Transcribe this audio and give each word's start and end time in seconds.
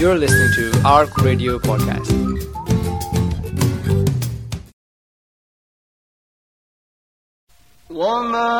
You're 0.00 0.14
listening 0.16 0.52
to 0.54 0.80
Arc 0.86 1.16
Radio 1.18 1.58
Podcast. 1.58 2.12
وما 7.90 8.54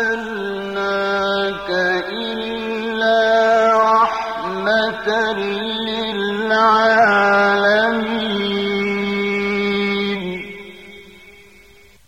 أرسلناك 0.00 1.70
إلا 2.12 3.20
رحمة 3.76 5.08
للعالمين 5.90 6.80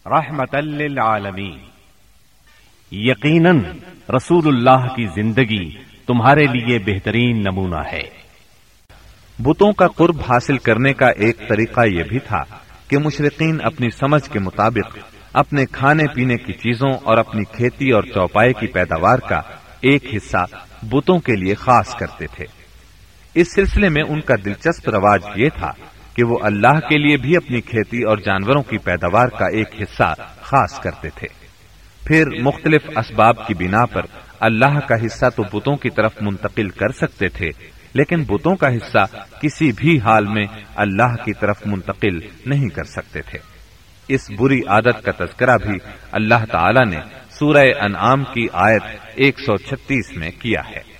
رحمت 0.06 0.54
للعالمین 0.54 1.58
یقیناً 2.92 3.56
رسول 4.10 4.46
اللہ 4.46 4.94
کی 4.96 5.06
زندگی 5.14 5.91
تمہارے 6.06 6.44
لیے 6.44 6.78
بہترین 6.78 7.40
نمونہ 7.40 7.80
ہے۔ 7.92 8.22
بتوں 9.38 9.72
کا 9.72 9.86
قرب 9.86 10.20
حاصل 10.28 10.58
کرنے 10.58 10.92
کا 10.92 11.08
ایک 11.08 11.48
طریقہ 11.48 11.80
یہ 11.86 12.02
بھی 12.02 12.18
تھا 12.18 12.44
کہ 12.88 12.98
مشرقین 12.98 13.58
اپنی 13.62 13.90
سمجھ 13.90 14.30
کے 14.30 14.38
مطابق 14.38 14.98
اپنے 15.32 15.66
کھانے 15.66 16.04
پینے 16.14 16.36
کی 16.36 16.52
چیزوں 16.52 16.92
اور 17.02 17.18
اپنی 17.18 17.44
کھیتی 17.44 17.90
اور 17.90 18.02
چوپائے 18.02 18.52
کی 18.52 18.66
پیداوار 18.66 19.18
کا 19.18 19.40
ایک 19.80 20.04
حصہ 20.16 20.46
بتوں 20.82 21.18
کے 21.18 21.36
لیے 21.36 21.54
خاص 21.54 21.94
کرتے 21.94 22.26
تھے۔ 22.26 22.44
اس 23.34 23.54
سلسلے 23.54 23.88
میں 23.88 24.02
ان 24.08 24.20
کا 24.20 24.34
دلچسپ 24.44 24.88
رواج 24.88 25.20
یہ 25.36 25.48
تھا 25.58 25.72
کہ 26.14 26.24
وہ 26.24 26.38
اللہ 26.42 26.80
کے 26.88 26.98
لیے 26.98 27.16
بھی 27.16 27.36
اپنی 27.36 27.60
کھیتی 27.60 28.02
اور 28.02 28.16
جانوروں 28.16 28.62
کی 28.62 28.78
پیداوار 28.78 29.28
کا 29.28 29.46
ایک 29.46 29.68
حصہ 29.82 30.14
خاص 30.40 30.80
کرتے 30.80 31.08
تھے۔ 31.14 31.28
پھر 32.04 32.26
مختلف 32.42 32.82
اسباب 32.96 33.46
کی 33.46 33.54
بنا 33.54 33.86
پر 33.86 34.02
اللہ 34.42 34.80
کا 34.88 34.94
حصہ 35.06 35.26
تو 35.36 35.58
بتوں 35.58 35.76
کی 35.76 35.90
طرف 35.90 36.12
منتقل 36.20 36.68
کر 36.68 36.88
سکتے 36.88 37.28
تھے، 37.28 37.48
لیکن 37.94 38.22
بتوں 38.22 38.56
کا 38.56 38.68
حصہ 38.68 39.06
کسی 39.40 39.72
بھی 39.76 39.98
حال 39.98 40.26
میں 40.26 40.46
اللہ 40.76 41.14
کی 41.24 41.32
طرف 41.32 41.66
منتقل 41.66 42.18
نہیں 42.46 42.68
کر 42.68 42.84
سکتے 42.84 43.20
تھے۔ 43.22 43.38
اس 44.08 44.30
بری 44.38 44.60
عادت 44.68 45.04
کا 45.04 45.24
تذکرہ 45.24 45.56
بھی 45.56 45.78
اللہ 46.12 46.44
تعالی 46.52 46.96
نے 46.96 47.00
سورہ 47.30 47.66
انعام 47.80 48.24
کی 48.24 48.46
آیت 48.52 48.82
136 49.16 50.16
میں 50.16 50.30
کیا 50.38 50.60
ہے۔ 50.70 50.91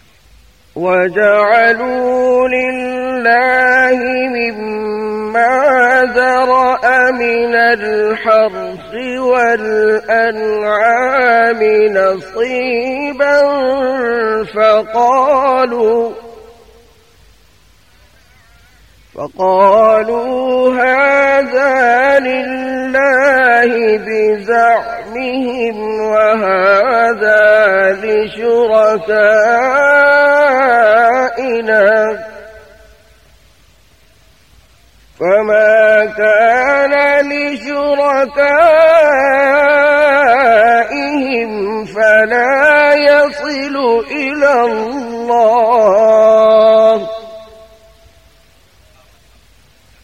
وجعلوا 0.76 2.48
لله 2.48 3.98
مما 4.28 5.52
ذرأ 6.14 7.10
من 7.10 7.54
الحرث 7.54 8.94
والأنعام 9.18 10.52
نصيبا 11.92 13.40
فقالوا 14.44 16.12
فقالوا 19.14 20.74
هذا 20.74 22.18
لله 22.18 23.72
بزعمهم 24.06 25.76
وهذا 26.00 27.42
لشركائنا 31.38 32.18
فما 35.20 36.04
كان 36.04 36.94
لشركائهم 37.26 38.32
فلا 41.84 42.94
يصل 42.94 44.04
إلى 44.10 44.60
الله. 44.62 45.62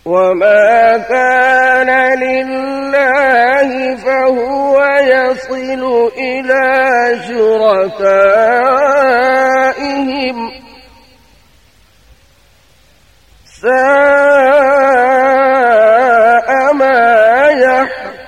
وما 0.04 0.96
كان 0.98 2.18
لله 2.18 3.96
فهو 3.96 4.84
يصل 5.00 6.12
إلى 6.18 7.18
شركائهم 7.28 8.18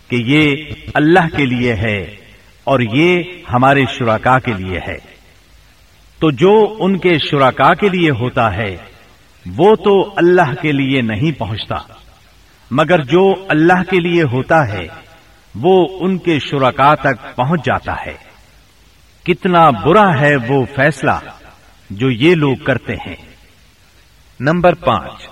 کہ 0.10 0.16
یہ 0.16 0.56
اللہ 0.94 1.38
کے 1.38 1.46
لیے 1.46 1.74
ہے 1.74 2.16
اور 2.64 2.80
یہ 2.80 3.24
ہمارے 3.54 3.84
شرکا 3.94 4.40
کے 4.40 4.52
لیے 4.58 4.80
ہے۔ 4.88 4.98
تو 6.20 6.32
جو 6.32 6.76
ان 6.80 6.98
کے 6.98 7.14
شرکا 7.30 7.74
کے 7.74 7.90
لیے 7.90 8.10
ہوتا 8.10 8.56
ہے، 8.56 8.78
وہ 9.58 9.76
تو 9.76 10.14
اللہ 10.16 10.62
کے 10.62 10.72
لیے 10.72 11.02
نہیں 11.02 11.40
پہنچتا۔ 11.40 12.03
مگر 12.76 13.04
جو 13.04 13.34
اللہ 13.50 13.84
کے 13.90 14.00
لیے 14.00 14.24
ہوتا 14.24 14.68
ہے، 14.68 14.88
وہ 15.56 15.88
ان 16.00 16.18
کے 16.18 16.40
شرکا 16.40 16.96
تک 16.96 17.36
پہنچ 17.36 17.66
جاتا 17.66 18.06
ہے۔ 18.06 18.14
کتنا 19.24 19.70
برا 19.70 20.20
ہے 20.20 20.36
وہ 20.48 20.66
فیصلہ 20.66 21.12
جو 21.90 22.10
یہ 22.10 22.36
لوگ 22.36 22.56
کرتے 22.56 22.94
ہیں۔ 22.94 23.16
نمبر 24.40 24.74
پانچ، 24.74 25.28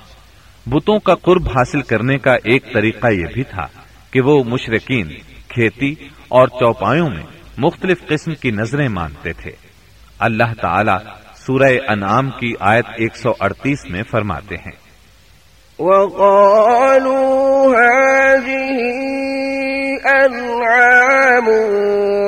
بتوں 0.66 1.00
کا 1.00 1.16
قرب 1.16 1.48
حاصل 1.48 1.82
کرنے 1.82 2.18
کا 2.18 2.34
ایک 2.34 2.74
طریقہ 2.74 3.08
یہ 3.08 3.26
بھی 3.34 3.44
تھا 3.44 3.68
کہ 4.12 4.22
وہ 4.22 4.44
مشرقین 4.44 5.08
کھیتی 5.48 5.92
اور 6.28 6.48
چوپایوں 6.48 7.10
میں 7.10 7.24
مختلف 7.58 8.08
قسم 8.08 8.36
کی 8.36 8.52
نظریں 8.52 8.90
مانتے 8.90 9.34
تھے۔ 9.34 9.52
اللہ 10.20 10.54
تعالی 10.62 11.10
سورہ 11.36 11.72
انعام 11.88 12.30
کی 12.30 12.54
آیت 12.60 12.86
138 12.98 13.86
میں 13.90 14.04
فرماتے 14.12 14.56
ہیں۔ 14.56 14.91
وقالوا 15.82 17.76
هذه 17.76 18.78
أنعام 20.26 21.48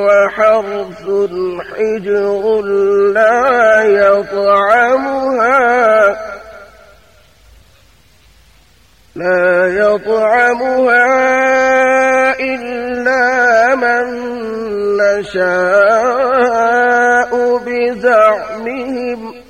وحرث 0.05 1.05
حجر 1.69 2.61
لا 3.13 3.83
يطعمها 3.83 5.53
لا 9.15 9.67
يطعمها 9.67 11.05
إلا 12.39 13.75
من 13.75 14.05
نشاء 14.97 16.53
بزعمهم 17.57 19.42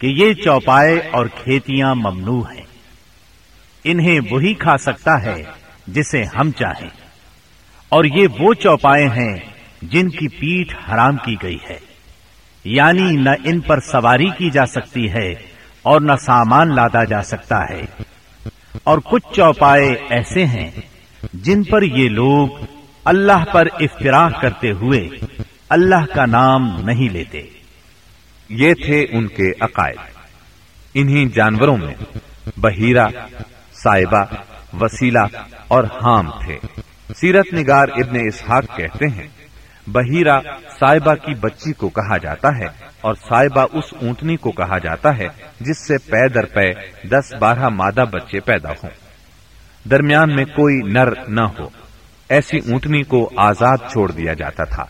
کہ 0.00 0.06
یہ 0.06 0.34
چوپائے 0.34 0.98
اور 1.12 1.26
کھیتیاں 1.26 1.94
ممنوع 1.94 2.42
ہیں۔ 2.54 2.65
انہیں 3.86 4.20
وہی 4.30 4.54
کھا 4.54 4.76
سکتا 4.76 5.22
ہے 5.22 5.42
جسے 5.86 6.24
ہم 6.24 6.50
چاہیں۔ 6.50 6.90
اور 7.88 8.04
یہ 8.04 8.26
وہ 8.38 8.54
چوپائے 8.54 9.08
ہیں 9.08 9.36
جن 9.82 10.08
کی 10.08 10.28
پیٹھ 10.28 10.90
حرام 10.90 11.16
کی 11.16 11.36
گئی 11.42 11.58
ہے۔ 11.70 11.78
یعنی 12.64 13.10
نہ 13.12 13.30
ان 13.44 13.60
پر 13.60 13.80
سواری 13.80 14.28
کی 14.38 14.50
جا 14.50 14.66
سکتی 14.66 15.12
ہے 15.12 15.32
اور 15.82 16.00
نہ 16.00 16.12
سامان 16.20 16.74
لادا 16.74 17.04
جا 17.04 17.22
سکتا 17.22 17.68
ہے۔ 17.68 17.82
اور 18.84 18.98
کچھ 18.98 19.26
چوپائے 19.32 19.94
ایسے 20.08 20.46
ہیں 20.46 20.70
جن 21.32 21.62
پر 21.62 21.82
یہ 21.82 22.08
لوگ 22.08 22.48
اللہ 23.04 23.44
پر 23.52 23.66
افطرا 23.80 24.28
کرتے 24.28 24.70
ہوئے 24.70 25.08
اللہ 25.68 26.14
کا 26.14 26.26
نام 26.26 26.80
نہیں 26.80 27.08
لیتے۔ 27.08 27.42
یہ 28.48 28.74
تھے 28.74 29.06
ان 29.10 29.26
کے 29.26 29.52
عقائد۔ 29.60 29.96
انہیں 30.94 31.24
جانوروں 31.24 31.76
میں 31.76 31.94
بہیرہ 32.56 33.06
سائبہ 33.82 34.24
وسیلہ 34.80 35.18
اور 35.68 35.84
حام 35.84 36.30
تھے۔ 36.30 36.58
سیرت 37.20 37.54
نگار 37.54 37.88
ابن 37.88 38.16
اسحاق 38.26 38.76
کہتے 38.76 39.06
ہیں 39.06 39.28
بہیرہ 39.86 40.40
سائبہ 40.80 41.14
کی 41.14 41.34
بچی 41.34 41.72
کو 41.72 41.88
کہا 41.88 42.16
جاتا 42.16 42.48
ہے 42.58 42.66
اور 43.00 43.14
سائبہ 43.14 43.66
اس 43.72 43.84
اونٹنی 44.02 44.36
کو 44.36 44.50
کہا 44.50 44.78
جاتا 44.78 45.18
ہے 45.18 45.28
جس 45.60 45.86
سے 45.86 45.98
پے 45.98 46.28
در 46.28 46.44
پے 46.44 46.72
دس 47.08 47.34
بارہ 47.40 47.68
مادہ 47.68 48.04
بچے 48.12 48.40
پیدا 48.40 48.70
ہوں۔ 48.70 48.90
درمیان 49.90 50.36
میں 50.36 50.44
کوئی 50.44 50.76
نر 50.92 51.08
نہ 51.28 51.40
ہو۔ 51.40 51.68
ایسی 52.28 52.58
اونٹنی 52.58 53.02
کو 53.02 53.30
آزاد 53.36 53.76
چھوڑ 53.76 54.10
دیا 54.10 54.32
جاتا 54.32 54.64
تھا۔ 54.64 54.84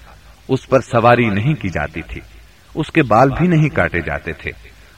اس 0.48 0.68
پر 0.68 0.80
سواری 0.80 1.30
نہیں 1.30 1.54
کی 1.54 1.68
جاتی 1.68 2.02
تھی۔ 2.02 2.20
اس 2.74 2.90
کے 2.90 3.02
بال 3.02 3.28
بھی 3.30 3.46
نہیں 3.46 3.68
کاٹے 3.68 4.00
جاتے 4.00 4.32
تھے۔ 4.32 4.50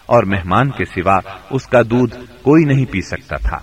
اور 0.06 0.22
مہمان 0.22 0.70
کے 0.70 0.84
سوا 0.84 1.18
اس 1.50 1.66
کا 1.66 1.82
دودھ 1.82 2.16
کوئی 2.42 2.64
نہیں 2.64 2.84
پی 2.92 3.00
سکتا 3.00 3.36
تھا۔ 3.36 3.58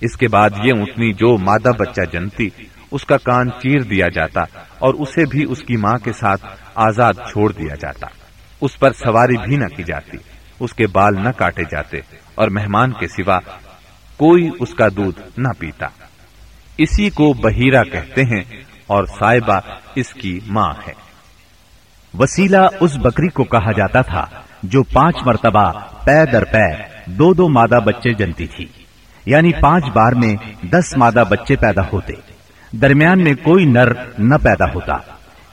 اس 0.00 0.16
کے 0.16 0.28
بعد 0.28 0.50
یہ 0.64 0.72
اونٹنی 0.76 1.12
جو 1.12 1.38
مادہ 1.38 1.70
بچہ 1.78 2.00
جنتی، 2.12 2.48
اس 2.90 3.04
کا 3.04 3.16
کان 3.16 3.50
چیر 3.50 3.80
دیا 3.80 4.08
جاتا 4.08 4.40
اور 4.78 4.94
اسے 4.94 5.24
بھی 5.26 5.44
اس 5.48 5.58
کی 5.58 5.76
ماں 5.76 5.98
کے 6.04 6.12
ساتھ 6.12 6.46
آزاد 6.74 7.12
چھوڑ 7.12 7.52
دیا 7.52 7.74
جاتا۔ 7.74 8.06
اس 8.60 8.78
پر 8.78 8.92
سواری 8.92 9.36
بھی 9.36 9.56
نہ 9.56 9.66
کی 9.76 9.82
جاتی، 9.82 10.16
اس 10.60 10.72
کے 10.72 10.86
بال 10.86 11.14
نہ 11.22 11.28
کاٹے 11.28 11.62
جاتے 11.62 11.98
اور 12.34 12.48
مہمان 12.48 12.92
کے 12.92 13.08
سوا 13.08 13.38
کوئی 14.16 14.50
اس 14.60 14.74
کا 14.74 14.88
دودھ 14.88 15.20
نہ 15.36 15.48
پیتا۔ 15.58 15.86
اسی 16.78 17.10
کو 17.10 17.32
بہیرہ 17.32 17.82
کہتے 17.82 18.22
ہیں 18.22 18.42
اور 18.86 19.04
صاحبہ 19.04 19.60
اس 19.94 20.14
کی 20.14 20.40
ماں 20.46 20.72
ہے۔ 20.86 20.92
وسیلہ 22.18 22.66
اس 22.80 22.96
بکری 22.96 23.28
کو 23.28 23.44
کہا 23.44 23.72
جاتا 23.72 24.00
تھا 24.00 24.26
جو 24.62 24.82
پانچ 24.82 25.16
مرتبہ 25.26 25.72
پے 26.04 26.24
در 26.32 26.44
پے 26.44 26.82
دو 27.06 27.34
دو 27.34 27.48
مادہ 27.48 27.78
بچے 27.84 28.14
جنتی 28.14 28.46
تھی۔ 28.46 28.83
یعنی 29.26 29.52
پانچ 29.60 29.84
بار 29.94 30.12
میں 30.12 30.36
دس 30.72 30.96
مادہ 30.96 31.24
بچے 31.28 31.56
پیدا 31.56 31.82
ہوتے۔ 31.92 32.12
درمیان 32.72 33.24
میں 33.24 33.34
کوئی 33.42 33.64
نر 33.64 33.92
نہ 34.18 34.34
پیدا 34.42 34.64
ہوتا۔ 34.74 34.92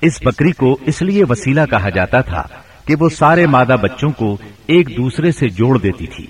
اس 0.02 0.22
بکری 0.22 0.52
کو 0.52 0.78
اس 0.86 1.02
لیے 1.02 1.24
وسیلہ 1.30 1.62
کہا 1.70 1.90
جاتا 1.90 2.22
تھا 2.22 2.44
کہ 2.86 2.96
وہ 3.00 3.10
سارے 3.10 3.48
مادہ 3.48 3.76
بچوں 3.82 4.10
کو 4.10 4.38
ایک 4.68 4.98
دوسرے 4.98 5.32
سے 5.32 5.48
جوڑ 5.50 5.78
دیتی 5.78 6.08
تھی۔ 6.08 6.28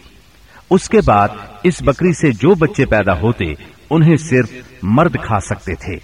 اس 0.70 0.90
کے 0.90 1.00
بعد 1.06 1.28
اس 1.64 1.82
بکری 1.82 2.14
سے 2.14 2.32
جو 2.32 2.56
بچے 2.56 2.86
پیدا 2.86 3.20
ہوتے، 3.20 3.54
انہیں 3.90 4.16
صرف 4.16 4.50
مرد 4.84 5.16
کھا 5.22 5.40
سکتے 5.40 5.76
تھے، 5.76 5.96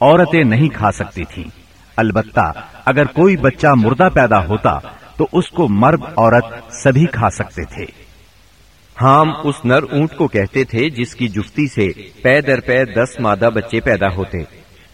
عورتیں 0.00 0.44
نہیں 0.44 0.68
کھا 0.68 0.92
سکتی 0.92 1.24
تھیں۔ 1.24 1.44
البتہ 1.96 2.52
اگر 2.84 3.04
کوئی 3.04 3.36
بچہ 3.36 3.66
مردہ 3.76 4.08
پیدا 4.14 4.46
ہوتا 4.46 4.78
تو 5.16 5.26
اس 5.32 5.50
کو 5.50 5.68
مرد، 5.68 6.00
عورت 6.16 6.72
سبھی 6.84 7.06
کھا 7.06 7.30
سکتے 7.30 7.64
تھے۔ 7.64 8.01
ہام 9.02 9.30
اس 9.44 9.54
نر 9.64 9.82
اونٹ 9.82 10.16
کو 10.16 10.28
کہتے 10.28 10.64
تھے 10.64 10.90
جس 10.90 11.14
کی 11.14 11.28
جفتی 11.28 11.66
سے 11.66 11.88
پے 12.22 12.40
در 12.40 12.60
پے 12.60 12.84
دس 12.84 13.20
مادہ 13.20 13.48
بچے 13.54 13.80
پیدا 13.80 14.06
ہوتے۔ 14.16 14.38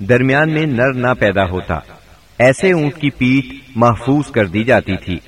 درمیان 0.05 0.53
میں 0.53 0.67
نر 0.67 0.93
نہ 0.93 1.07
پیدا 1.19 1.43
ہوتا۔ 1.43 1.79
ایسے 2.39 2.73
اونٹ 2.73 2.95
کی 2.95 3.11
پیٹ 3.11 3.63
محفوظ 3.77 4.31
کر 4.31 4.45
دی 4.45 4.65
جاتی 4.65 4.97
تھی۔ 4.97 5.19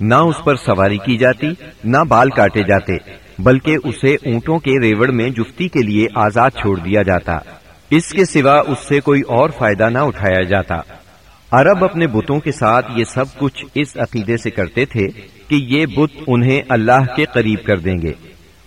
نہ 0.00 0.14
اس 0.14 0.44
پر 0.44 0.56
سواری 0.56 0.98
کی 0.98 1.16
جاتی، 1.16 1.46
نہ 1.84 1.96
بال 2.08 2.30
کاٹے 2.30 2.62
جاتے، 2.62 2.96
بلکہ 3.38 3.76
اسے 3.84 4.14
اونٹوں 4.14 4.58
کے 4.58 4.80
ریوڑ 4.80 5.08
میں 5.08 5.30
جفتی 5.30 5.68
کے 5.68 5.82
لیے 5.82 6.06
آزاد 6.14 6.50
چھوڑ 6.50 6.78
دیا 6.78 7.02
جاتا۔ 7.02 7.38
اس 7.90 8.08
کے 8.08 8.24
سوا 8.24 8.60
اس 8.60 8.78
سے 8.88 9.00
کوئی 9.00 9.20
اور 9.20 9.50
فائدہ 9.50 9.88
نہ 9.90 9.98
اٹھایا 9.98 10.42
جاتا۔ 10.42 10.80
عرب 11.50 11.84
اپنے 11.84 12.06
بتوں 12.06 12.40
کے 12.40 12.52
ساتھ 12.52 12.86
یہ 12.96 13.04
سب 13.04 13.24
کچھ 13.38 13.64
اس 13.74 13.96
عقیدے 13.96 14.36
سے 14.36 14.50
کرتے 14.50 14.84
تھے۔ 14.84 15.08
کہ 15.54 15.58
یہ 15.58 15.86
بت 15.86 16.22
انہیں 16.26 16.62
اللہ 16.68 17.14
کے 17.16 17.24
قریب 17.24 17.58
کر 17.66 17.76
دیں 17.76 18.02
گے 18.02 18.12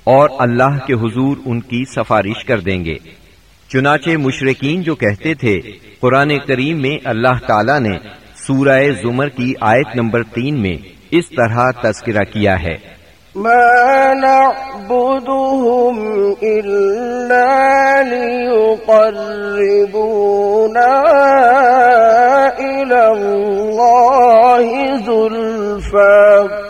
اور 0.03 0.29
اللہ 0.39 0.85
کے 0.85 0.93
حضور 0.93 1.37
ان 1.45 1.59
کی 1.59 1.83
سفارش 1.95 2.45
کر 2.45 2.59
دیں 2.59 2.85
گے۔ 2.85 2.95
چنانچہ 3.73 4.09
مشرقین 4.09 4.81
جو 4.81 4.95
کہتے 4.95 5.33
تھے، 5.33 5.59
قرآن 5.99 6.31
کریم 6.47 6.81
میں 6.81 6.97
اللہ 7.05 7.47
تعالی 7.47 7.79
نے 7.79 7.97
سورہ 8.47 8.83
زمر 9.03 9.29
کی 9.29 9.53
آیت 9.61 9.87
نمبر 9.95 10.23
تین 10.23 10.61
میں 10.61 10.77
اس 11.11 11.29
طرح 11.29 11.71
تذکرہ 11.71 12.23
کیا 12.23 12.61
ہے۔ 12.61 12.97
ما 13.35 14.13
نعبدهم 14.13 15.97
إلا 16.41 18.01
ليقربونا 18.01 18.93
إلى 22.59 23.03
الله 23.17 24.67
ذلفا 25.05 26.66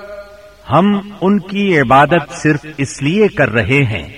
ہم 0.72 1.00
ان 1.22 1.40
کی 1.40 1.80
عبادت 1.80 2.32
صرف 2.32 2.66
اس 2.78 3.02
لیے 3.02 3.28
کر 3.28 3.50
رہے 3.50 3.74
ہیں 3.84 4.10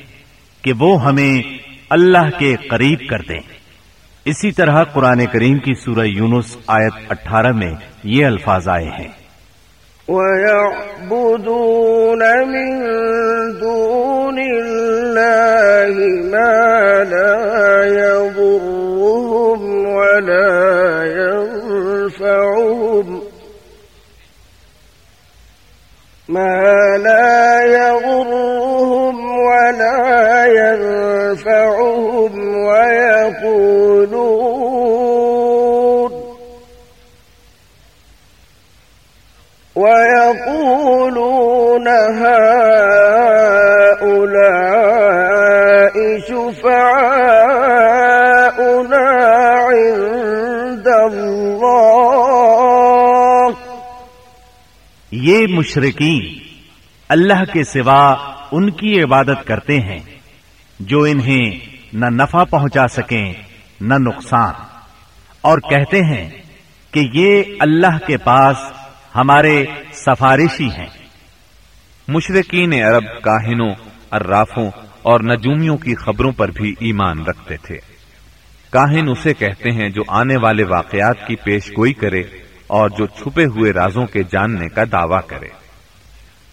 کہ 0.62 0.74
وہ 0.80 1.06
ہمیں 1.06 1.58
اللہ 1.90 2.40
کے 2.40 2.56
قریب 2.70 3.00
کر 3.10 3.18
دیں۔ 3.30 3.40
اسی 4.26 4.52
طرح 4.52 4.84
قرآن 4.84 5.26
کریم 5.26 5.58
کی 5.58 5.74
سورہ 5.74 6.06
یونس 6.06 6.58
آیت 6.68 6.94
اٹھارہ 7.10 7.52
میں 7.52 7.72
یہ 8.04 8.26
الفاظ 8.26 8.68
آئے 8.68 8.86
ہیں۔ 8.86 9.08
وَيَعْبُدُونَ 10.08 12.46
مِن 12.46 12.86
دُونِ 13.62 14.62
اللَّهِ 14.62 16.30
مَا 16.30 17.04
لَا 17.04 17.86
يَضُرُّهُمْ 17.86 19.88
وَلَا 19.88 21.06
يَنفَعُهُمْ۔ 21.06 23.29
ما 26.30 26.98
لا 26.98 27.62
يضرهم 27.64 29.16
ولا 29.40 30.46
ينفعهم 30.46 32.34
ويقولون 32.56 34.20
ويقولون 39.76 41.08
هؤلاء 41.88 42.69
یہ 55.30 55.48
مشرقین 55.48 56.40
اللہ 57.10 57.46
کے 57.54 57.64
سوا 57.64 58.16
ان 58.52 58.70
کی 58.70 59.04
عبادت 59.04 59.48
کرتے 59.48 59.80
ہیں 59.80 60.00
جو 60.80 61.02
انہیں 61.02 61.60
نہ 61.94 62.06
نفع 62.06 62.44
پہنچا 62.44 62.88
سکیں، 62.88 63.34
نہ 63.82 63.94
نقصان۔ 63.94 64.54
اور 65.42 65.58
کہتے 65.58 66.02
ہیں 66.04 66.30
کہ 66.92 67.08
یہ 67.14 67.44
اللہ 67.60 68.08
کے 68.08 68.18
پاس 68.18 68.58
ہمارے 69.16 69.66
سفارشی 69.94 70.68
ہیں۔ 70.68 70.88
مشرقین 72.08 72.74
عرب 72.74 73.04
کاہنوں 73.22 73.76
ارافوں 74.12 74.72
اور 75.02 75.20
نجومیوں 75.20 75.78
کی 75.78 75.96
خبروں 75.96 76.32
پر 76.32 76.52
بھی 76.52 76.76
ایمان 76.80 77.24
رکھتے 77.24 77.58
تھے۔ 77.58 77.78
کاہن 78.70 79.10
اسے 79.10 79.34
کہتے 79.34 79.72
ہیں 79.72 79.90
جو 79.90 80.02
آنے 80.08 80.36
والے 80.38 80.64
واقعات 80.64 81.28
کی 81.28 81.36
پیش 81.36 81.70
گوئی 81.70 81.94
کرے 81.94 82.24
اور 82.70 82.90
جو 82.90 83.06
چھپے 83.06 83.46
ہوئے 83.46 83.74
رازوں 83.74 84.06
کے 84.06 84.24
جاننے 84.24 84.68
کا 84.70 84.84
دعویٰ 84.92 85.22
کرے۔ 85.28 85.48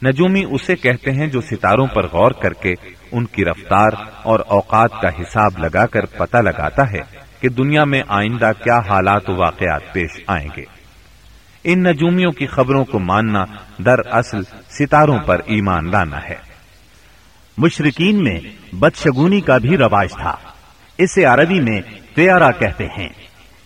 نجومی 0.04 0.44
اسے 0.50 0.76
کہتے 0.76 1.12
ہیں 1.12 1.26
جو 1.26 1.40
ستاروں 1.40 1.87
پر 1.87 2.06
غور 2.06 2.30
کر 2.30 2.52
کے 2.52 2.75
ان 3.12 3.26
کی 3.26 3.44
رفتار 3.44 3.90
اور 4.23 4.40
اوقات 4.46 4.90
کا 5.02 5.08
حساب 5.08 5.58
لگا 5.58 5.87
کر 5.87 6.06
پتہ 6.06 6.37
لگاتا 6.37 6.92
ہے 6.92 7.00
کہ 7.40 7.49
دنیا 7.49 7.85
میں 7.85 8.02
آئندہ 8.08 8.50
کیا 8.64 8.78
حالات 8.78 9.30
و 9.30 9.37
واقعات 9.37 9.92
پیش 9.92 10.20
آئیں 10.26 10.49
گے۔ 10.56 10.64
ان 11.64 11.82
نجومیوں 11.82 12.32
کی 12.32 12.46
خبروں 12.46 12.85
کو 12.85 12.99
ماننا 12.99 13.44
در 13.78 14.06
اصل 14.11 14.42
ستاروں 14.68 15.18
پر 15.18 15.40
ایمان 15.46 15.90
لانا 15.90 16.23
ہے۔ 16.28 16.37
مشرقین 17.58 18.25
میں 18.25 18.40
بدشگونی 18.73 19.40
کا 19.40 19.58
بھی 19.58 19.76
رواج 19.76 20.08
تھا۔ 20.12 20.37
اسے 20.99 21.25
عربی 21.25 21.61
میں 21.61 21.80
تیارا 22.14 22.50
کہتے 22.50 22.87
ہیں۔ 22.87 23.08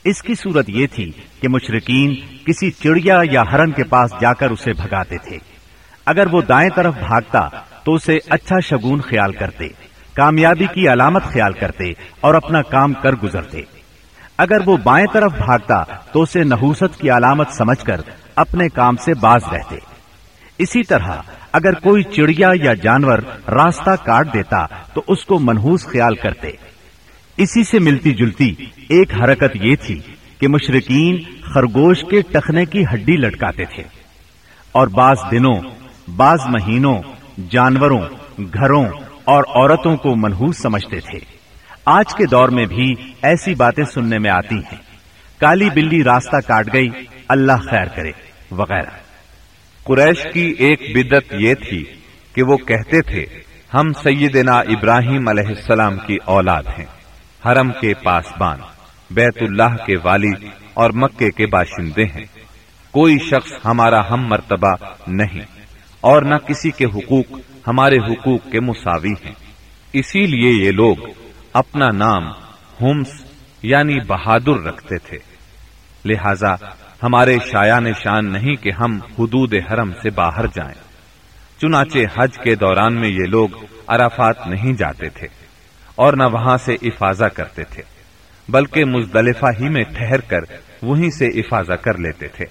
اس 0.05 0.23
کی 0.23 0.35
صورت 0.35 0.71
یہ 0.71 0.87
تھی 0.87 1.13
کہ 1.41 1.49
مشرقین 1.49 2.15
کسی 2.45 2.71
چڑیا 2.71 3.21
یا 3.31 3.43
ہرن 3.53 3.73
کے 3.73 3.85
پاس 3.85 4.11
جا 4.21 4.33
کر 4.33 4.51
اسے 4.51 4.73
بھگاتے 4.73 5.19
تھے۔ 5.19 5.39
اگر 6.07 6.25
وہ 6.33 6.43
دائیں 6.43 6.71
طرف 6.71 6.95
بھاگتا 6.95 7.49
تو 7.85 7.95
اسے 7.95 8.19
اچھا 8.29 8.61
شگون 8.61 9.01
خیال 9.01 9.33
کرتے، 9.33 9.69
کامیابی 10.15 10.67
کی 10.75 10.89
علامت 10.89 11.23
خیال 11.23 11.53
کرتے 11.53 11.85
اور 12.21 12.35
اپنا 12.35 12.63
کام 12.63 12.93
کر 12.93 13.13
گزرتے۔ 13.13 13.63
اگر 14.39 14.59
وہ 14.67 14.77
بائیں 14.77 15.07
طرف 15.13 15.33
بھاگتا 15.33 15.83
تو 15.83 16.23
اسے 16.23 16.45
نحوست 16.45 17.01
کی 17.01 17.11
علامت 17.11 17.51
سمجھ 17.51 17.85
کر 17.85 18.01
اپنے 18.37 18.69
کام 18.69 18.97
سے 18.97 19.15
باز 19.15 19.41
رہتے۔ 19.53 19.77
اسی 20.59 20.83
طرح 20.83 21.13
اگر 21.53 21.73
کوئی 21.73 22.03
چڑیا 22.03 22.51
یا 22.63 22.75
جانور 22.75 23.19
راستہ 23.49 23.91
کاٹ 24.05 24.35
دیتا 24.35 24.67
تو 24.67 25.03
اس 25.09 25.25
کو 25.25 25.39
منحوس 25.39 25.87
خیال 25.87 26.15
کرتے۔ 26.15 26.70
اسی 27.41 27.65
سے 27.65 27.79
ملتی 27.79 28.15
جلتی 28.15 28.55
ایک 28.89 29.15
حرکت 29.15 29.57
یہ 29.63 29.77
تھی 29.77 30.01
کہ 30.41 30.49
مشرقین 30.49 31.17
خرگوش 31.41 32.05
کے 32.11 32.21
ٹخنے 32.21 32.65
کی 32.65 32.85
ہڈی 32.95 33.17
لٹکاتے 33.17 33.65
تھے 33.65 33.83
اور 34.73 34.87
بعض 34.87 35.17
دنوں، 35.31 35.61
بعض 36.17 36.39
مہینوں 36.47 37.03
جانوروں، 37.51 38.01
گھروں 38.55 38.85
اور 39.25 39.45
عورتوں 39.49 39.97
کو 39.97 40.17
منحوس 40.17 40.59
سمجھتے 40.59 41.01
تھے۔ 41.01 41.19
آج 41.85 42.15
کے 42.15 42.27
دور 42.27 42.49
میں 42.49 42.65
بھی 42.65 42.95
ایسی 43.23 43.55
باتیں 43.55 43.85
سننے 43.85 44.19
میں 44.19 44.31
آتی 44.31 44.55
ہیں۔ 44.55 44.79
کالی 45.41 45.71
بلی 45.71 46.05
راستہ 46.05 46.37
کاٹ 46.47 46.73
گئی، 46.73 46.89
اللہ 47.29 47.53
خیر 47.53 47.87
کرے، 47.87 48.11
وغیرہ۔ 48.51 48.91
قریش 49.85 50.27
کی 50.33 50.55
ایک 50.59 50.81
بدت 50.95 51.35
یہ 51.39 51.55
تھی 51.55 51.85
کہ 52.35 52.43
وہ 52.43 52.57
کہتے 52.57 53.03
تھے، 53.03 53.27
ہم 53.75 53.93
سیدنا 53.93 54.53
ابراہیم 54.53 55.29
علیہ 55.29 55.47
السلام 55.47 55.97
کی 56.07 56.19
اولاد 56.25 56.63
ہیں۔ 56.79 57.00
حرم 57.47 57.71
کے 57.81 57.95
پاسبان، 57.95 58.59
بیت 59.11 59.43
اللہ 59.43 59.85
کے 59.87 59.97
والد 60.05 60.45
اور 60.75 60.91
مکے 60.91 61.31
کے 61.31 61.47
باشندے 61.47 62.05
ہیں۔ 62.05 62.25
کوئی 62.91 63.19
شخص 63.19 63.53
ہمارا 63.65 64.11
ہم 64.11 64.27
مرتبہ 64.27 64.75
نہیں 65.07 65.41
اور 66.01 66.23
نہ 66.23 66.35
کسی 66.35 66.71
کے 66.71 66.85
حقوق 66.85 67.39
ہمارے 67.67 67.97
حقوق 67.97 68.51
کے 68.53 68.61
مساوی 68.61 69.13
ہیں۔ 69.25 69.35
اسی 69.93 70.27
لیے 70.27 70.67
یہ 70.67 70.71
لوگ 70.71 70.97
اپنا 71.53 71.91
نام 71.91 72.29
ہمس 72.83 73.09
یعنی 73.63 74.01
بہادر 74.01 74.63
رکھتے 74.63 74.99
تھے۔ 74.99 75.19
لہذا 76.05 76.55
ہمارے 77.03 77.39
شایان 77.53 77.93
شان 77.93 78.33
نہیں 78.33 78.55
کہ 78.55 78.71
ہم 78.81 78.99
حدود 79.19 79.55
حرم 79.55 79.93
سے 79.93 80.11
باہر 80.11 80.47
جائیں۔ 80.47 80.91
چنانچہ 81.61 81.99
حج 82.19 82.39
کے 82.45 82.55
دوران 82.55 82.95
میں 82.95 83.09
یہ 83.09 83.27
لوگ 83.29 83.49
عرفات 83.87 84.47
نہیں 84.47 84.73
جاتے 84.73 85.09
تھے۔ 85.09 85.40
اور 86.01 86.13
نہ 86.13 86.23
وہاں 86.33 86.57
سے 86.57 86.77
افاظہ 86.83 87.25
کرتے 87.25 87.65
تھے 87.65 87.83
بلکہ 88.49 88.85
مزدلفہ 88.85 89.47
ہی 89.61 89.69
میں 89.69 89.83
ٹھہر 89.83 90.21
کر 90.21 90.41
وہیں 90.83 91.11
سے 91.11 91.27
افاظہ 91.27 91.73
کر 91.73 91.99
لیتے 91.99 92.29
تھے۔ 92.29 92.45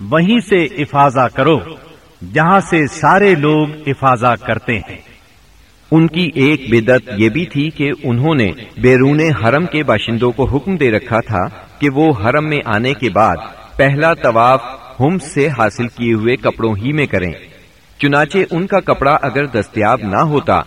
وہیں 0.01 0.41
سے 0.41 0.65
افاظہ 0.65 1.29
کرو 1.35 1.59
جہاں 2.35 2.61
سے 2.61 2.87
سارے 2.87 3.35
لوگ 3.35 3.69
افاظہ 3.87 4.35
کرتے 4.47 4.79
ہیں۔ 4.79 4.97
ان 5.91 6.07
کی 6.07 6.31
ایک 6.35 6.61
بدت 6.71 7.09
یہ 7.17 7.29
بھی 7.29 7.47
تھی 7.47 7.71
کہ 7.71 7.91
انہوں 8.03 8.35
نے 8.35 8.51
بیرون 8.81 9.21
حرم 9.21 9.67
کے 9.67 9.83
باشندوں 9.83 10.33
کو 10.33 10.45
حکم 10.45 10.77
دے 10.77 10.91
رکھا 10.91 11.21
تھا 11.21 11.49
کہ 11.79 11.89
وہ 11.95 12.13
حرم 12.25 12.49
میں 12.49 12.61
آنے 12.65 12.93
کے 12.95 13.11
بعد 13.11 13.37
پہلا 13.77 14.15
طواف 14.15 14.63
ہم 15.01 15.19
سے 15.19 15.49
حاصل 15.49 15.89
کیے 15.89 16.15
ہوئے 16.15 16.37
کپڑوں 16.37 16.77
ہی 16.77 16.93
میں 16.93 17.07
کریں۔ 17.07 17.33
چنانچہ 17.99 18.39
ان 18.51 18.67
کا 18.67 18.81
کپڑا 18.81 19.17
اگر 19.23 19.47
دستیاب 19.47 19.99
نہ 20.03 20.17
ہوتا 20.17 20.61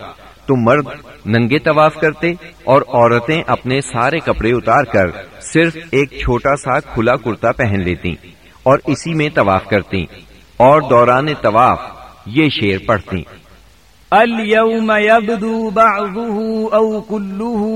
تو 0.45 0.55
مرد 0.55 0.85
ننگے 1.25 1.59
طواف 1.59 1.95
کرتے 1.95 2.31
اور 2.63 2.81
عورتیں 2.81 3.43
اپنے 3.47 3.81
سارے 3.81 4.19
کپڑے 4.19 4.51
اتار 4.51 4.83
کر 4.83 5.07
صرف 5.41 5.77
ایک 5.91 6.11
چھوٹا 6.11 6.55
سا 6.55 6.79
کھلا 6.79 7.15
کرتا 7.15 7.51
پہن 7.51 7.81
لیتی 7.81 8.15
اور 8.63 8.80
اسی 8.86 9.13
میں 9.13 9.30
طواف 9.36 9.65
کرتی 9.65 10.06
اور 10.58 10.82
دوران 10.82 11.27
طواف 11.41 11.80
یہ 12.25 12.50
شیر 12.50 12.77
پڑھتی 12.88 13.24
اليوم 14.12 14.91
يبدو 14.91 15.70
بعضه 15.70 16.39
أو 16.74 17.01
كله 17.01 17.68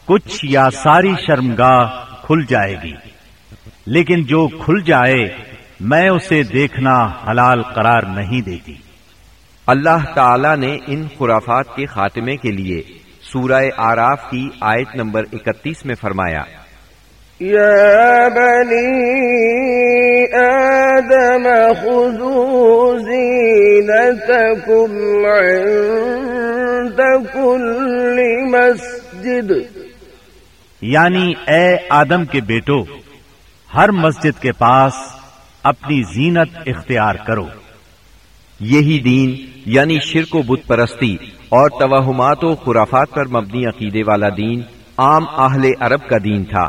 کچھ 0.05 0.41
یا 0.43 0.71
ساری 0.71 1.13
شرمگاہ 1.27 2.05
کھل 2.27 2.45
جائے 2.49 2.77
گی۔ 2.83 2.93
لیکن 3.87 4.25
جو 4.25 4.49
کھل 4.49 4.81
جائے 4.81 5.37
میں 5.81 6.09
اسے 6.09 6.43
دیکھنا 6.43 7.09
حلال 7.31 7.63
قرار 7.63 8.03
نہیں 8.03 8.41
دیتی۔ 8.41 8.75
اللہ 9.67 10.13
تعالی 10.15 10.57
نے 10.57 10.79
ان 10.87 11.07
خرافات 11.19 11.77
کے 11.77 11.87
خاتمے 11.87 12.37
کے 12.37 12.51
لیے 12.51 12.83
سورہ 13.33 13.65
آراف 13.77 14.31
کی 14.31 14.49
آیت 14.61 14.89
نمبر 14.95 15.23
اکتیس 15.33 15.87
میں 15.87 15.95
فرمایا۔ 15.95 16.43
يا 17.41 18.29
بني 18.29 19.15
آدم 20.37 21.43
خذوا 21.81 22.99
زينتكم 22.99 24.93
عند 25.27 27.01
كل 27.33 28.21
مسجد۔ 28.45 29.53
یعنی 30.83 31.33
اے 31.49 31.77
آدم 31.91 32.25
کے 32.25 32.41
بیٹو 32.41 32.85
ہر 33.75 33.91
مسجد 33.91 34.43
کے 34.43 34.53
پاس 34.53 34.93
اپنی 35.63 36.03
زینت 36.03 36.49
اختیار 36.67 37.15
کرو۔ 37.15 37.47
یہی 38.61 38.99
دین 38.99 39.61
یعنی 39.67 39.99
شرک 40.01 40.35
و 40.35 40.43
بت 40.43 40.67
پرستی 40.67 41.17
اور 41.53 41.69
توہمات 41.69 42.45
و 42.45 42.55
خرافات 42.55 43.11
پر 43.11 43.27
مبنی 43.27 43.67
عقیدے 43.67 44.03
والا 44.07 44.29
دین 44.29 44.63
عام 44.99 45.29
اہل 45.29 45.71
عرب 45.81 46.09
کا 46.09 46.17
دین 46.25 46.45
تھا۔ 46.45 46.69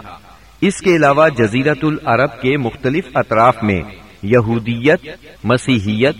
اس 0.61 0.77
کے 0.77 0.95
علاوہ 0.95 1.27
جزیرت 1.29 1.77
العرب 1.83 2.41
کے 2.41 2.57
مختلف 2.57 3.03
اطراف 3.15 3.63
میں 3.63 3.81
یہودیت، 4.23 5.07
مسیحیت، 5.43 6.15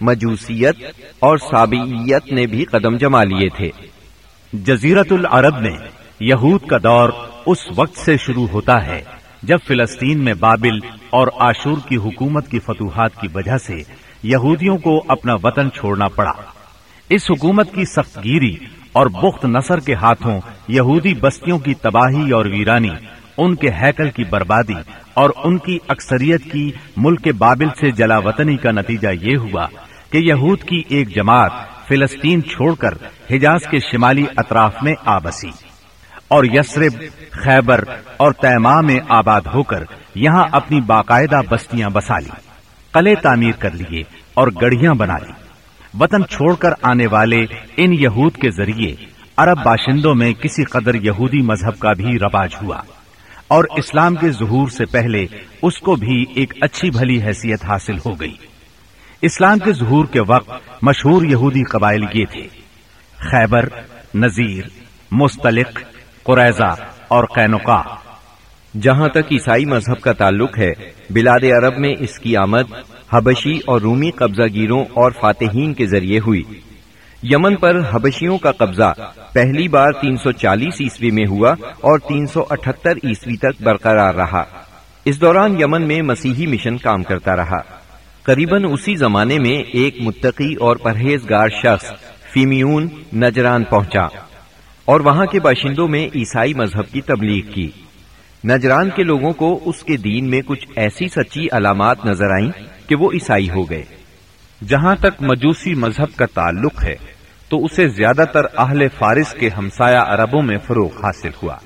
مجوسیت 0.00 0.84
اور 1.18 1.36
سابعیت 1.36 2.32
نے 2.32 2.46
بھی 2.46 2.64
قدم 2.64 2.96
جما 2.96 3.24
لیے 3.24 3.48
تھے۔ 3.48 3.70
جزیرت 4.52 5.12
العرب 5.12 5.60
میں 5.60 5.76
یہود 6.20 6.66
کا 6.66 6.76
دور 6.82 7.08
اس 7.46 7.58
وقت 7.76 7.98
سے 7.98 8.16
شروع 8.16 8.46
ہوتا 8.52 8.86
ہے 8.86 9.02
جب 9.42 9.58
فلسطین 9.66 10.24
میں 10.24 10.34
بابل 10.34 10.78
اور 11.10 11.28
آشور 11.38 11.76
کی 11.88 11.96
حکومت 11.96 12.48
کی 12.48 12.58
فتوحات 12.58 13.20
کی 13.20 13.28
وجہ 13.34 13.56
سے 13.56 13.82
یہودیوں 14.22 14.78
کو 14.78 15.02
اپنا 15.08 15.34
وطن 15.42 15.70
چھوڑنا 15.70 16.08
پڑا۔ 16.08 16.57
اس 17.10 17.30
حکومت 17.30 17.74
کی 17.74 17.84
سخت 17.84 18.18
گیری 18.24 18.54
اور 18.92 19.06
بخت 19.06 19.44
نصر 19.44 19.80
کے 19.80 19.94
ہاتھوں 19.94 20.40
یہودی 20.68 21.14
بستیوں 21.14 21.58
کی 21.58 21.74
تباہی 21.74 22.30
اور 22.30 22.46
ویرانی، 22.46 22.90
ان 23.38 23.54
کے 23.54 23.70
ہیکل 23.70 24.10
کی 24.10 24.24
بربادی 24.24 24.74
اور 25.14 25.30
ان 25.44 25.58
کی 25.58 25.78
اکثریت 25.88 26.52
کی 26.52 26.70
ملک 26.96 27.28
بابل 27.38 27.68
سے 27.80 27.90
جلا 27.90 28.18
وطنی 28.18 28.56
کا 28.56 28.70
نتیجہ 28.70 29.08
یہ 29.20 29.36
ہوا 29.36 29.66
کہ 30.10 30.18
یہود 30.18 30.62
کی 30.62 30.82
ایک 30.88 31.14
جماعت 31.14 31.52
فلسطین 31.88 32.42
چھوڑ 32.44 32.74
کر 32.74 32.94
حجاز 33.30 33.70
کے 33.70 33.78
شمالی 33.78 34.24
اطراف 34.36 34.82
میں 34.82 34.94
آ 35.04 35.18
بسی 35.18 35.50
اور 36.28 36.44
یسرب 36.44 37.02
خیبر 37.30 37.84
اور 38.16 38.32
تیما 38.32 38.80
میں 38.80 39.00
آباد 39.08 39.40
ہو 39.54 39.62
کر 39.62 39.84
یہاں 40.14 40.44
اپنی 40.52 40.80
باقاعدہ 40.80 41.40
بستیاں 41.50 41.88
بسا 41.88 42.18
لی، 42.18 42.30
قلعے 42.92 43.14
تعمیر 43.14 43.52
کر 43.58 43.70
لیے 43.70 44.02
اور 44.34 44.48
گڑھیاں 44.62 44.94
بنا 44.94 45.18
لی۔ 45.18 45.47
وطن 46.00 46.24
چھوڑ 46.24 46.54
کر 46.54 46.70
آنے 46.82 47.06
والے 47.06 47.40
ان 47.76 47.92
یہود 47.92 48.34
کے 48.34 48.50
ذریعے 48.50 48.94
عرب 49.36 49.58
باشندوں 49.64 50.14
میں 50.14 50.32
کسی 50.32 50.64
قدر 50.64 50.94
یہودی 50.94 51.42
مذہب 51.42 51.78
کا 51.78 51.92
بھی 51.92 52.18
رواج 52.18 52.50
ہوا۔ 52.62 52.80
اور 53.48 53.64
اسلام 53.76 54.14
کے 54.14 54.30
ظہور 54.30 54.68
سے 54.68 54.84
پہلے 54.84 55.26
اس 55.62 55.78
کو 55.78 55.96
بھی 55.96 56.24
ایک 56.34 56.54
اچھی 56.60 56.90
بھلی 56.90 57.22
حیثیت 57.22 57.64
حاصل 57.64 57.98
ہو 58.06 58.20
گئی۔ 58.20 58.36
اسلام 59.22 59.58
کے 59.58 59.72
ظہور 59.72 60.04
کے 60.04 60.20
وقت 60.20 60.50
مشہور 60.82 61.22
یہودی 61.22 61.64
قبائل 61.64 62.02
یہ 62.14 62.24
تھے۔ 62.24 62.48
خیبر، 63.16 63.68
نذیر، 64.14 64.64
مستلق، 65.10 65.80
قریضہ 66.22 66.74
اور 67.08 67.24
قینقا 67.24 67.82
جہاں 68.82 69.08
تک 69.08 69.32
عیسائی 69.32 69.64
مذہب 69.64 70.00
کا 70.00 70.12
تعلق 70.12 70.58
ہے، 70.58 70.72
بلاد 71.10 71.44
عرب 71.44 71.78
میں 71.78 71.94
اس 71.98 72.18
کی 72.18 72.36
آمد 72.36 72.72
حبشی 73.12 73.58
اور 73.66 73.80
رومی 73.80 74.10
قبضہ 74.10 74.54
گیروں 74.54 74.84
اور 74.94 75.10
فاتحین 75.20 75.74
کے 75.74 75.86
ذریعے 75.86 76.18
ہوئی۔ 76.18 76.42
یمن 77.22 77.56
پر 77.56 77.80
حبشیوں 77.90 78.38
کا 78.38 78.52
قبضہ 78.52 78.94
پہلی 79.32 79.68
بار 79.68 79.92
تین 79.92 80.16
سو 80.16 80.32
چالیس 80.32 80.74
عیسوی 80.80 81.10
میں 81.10 81.26
ہوا 81.26 81.54
اور 81.80 81.98
تین 81.98 82.26
سو 82.26 82.42
اٹھہتر 82.50 82.92
عیسوی 82.92 83.36
تک 83.36 83.62
برقرار 83.62 84.14
رہا۔ 84.14 84.44
اس 85.04 85.20
دوران 85.20 85.60
یمن 85.60 85.82
میں 85.82 86.02
مسیحی 86.02 86.46
مشن 86.46 86.76
کام 86.76 87.02
کرتا 87.02 87.36
رہا۔ 87.36 87.58
قریباً 88.22 88.64
اسی 88.64 88.94
زمانے 88.94 89.38
میں 89.38 89.58
ایک 89.58 89.96
متقی 90.00 90.54
اور 90.54 90.76
پرہیزگار 90.76 91.48
شخص 91.48 91.92
فیمیون 92.32 92.88
نجران 93.14 93.64
پہنچا 93.64 94.06
اور 94.84 95.00
وہاں 95.00 95.26
کے 95.26 95.40
باشندوں 95.40 95.88
میں 95.88 96.08
عیسائی 96.14 96.54
مذہب 96.54 96.92
کی 96.92 97.00
تبلیغ 97.00 97.52
کی۔ 97.52 97.70
نجران 98.44 98.90
کے 98.90 99.02
لوگوں 99.02 99.32
کو 99.32 99.60
اس 99.64 99.84
کے 99.84 99.96
دین 99.96 100.30
میں 100.30 100.42
کچھ 100.46 100.66
ایسی 100.76 101.08
سچی 101.08 101.46
علامات 101.52 102.04
نظر 102.04 102.30
آئیں 102.30 102.52
کہ 102.88 102.96
وہ 102.96 103.12
عیسائی 103.12 103.50
ہو 103.50 103.70
گئے۔ 103.70 103.84
جہاں 104.68 104.94
تک 104.94 105.22
مجوسی 105.22 105.74
مذہب 105.74 106.16
کا 106.16 106.26
تعلق 106.26 106.84
ہے، 106.84 106.96
تو 107.48 107.64
اسے 107.64 107.88
زیادہ 107.88 108.24
تر 108.32 108.42
اہل 108.58 108.88
فارس 108.98 109.32
کے 109.32 109.48
ہمسایہ 109.48 109.98
عربوں 109.98 110.42
میں 110.42 110.58
فروغ 110.66 111.04
حاصل 111.04 111.30
ہوا۔ 111.42 111.56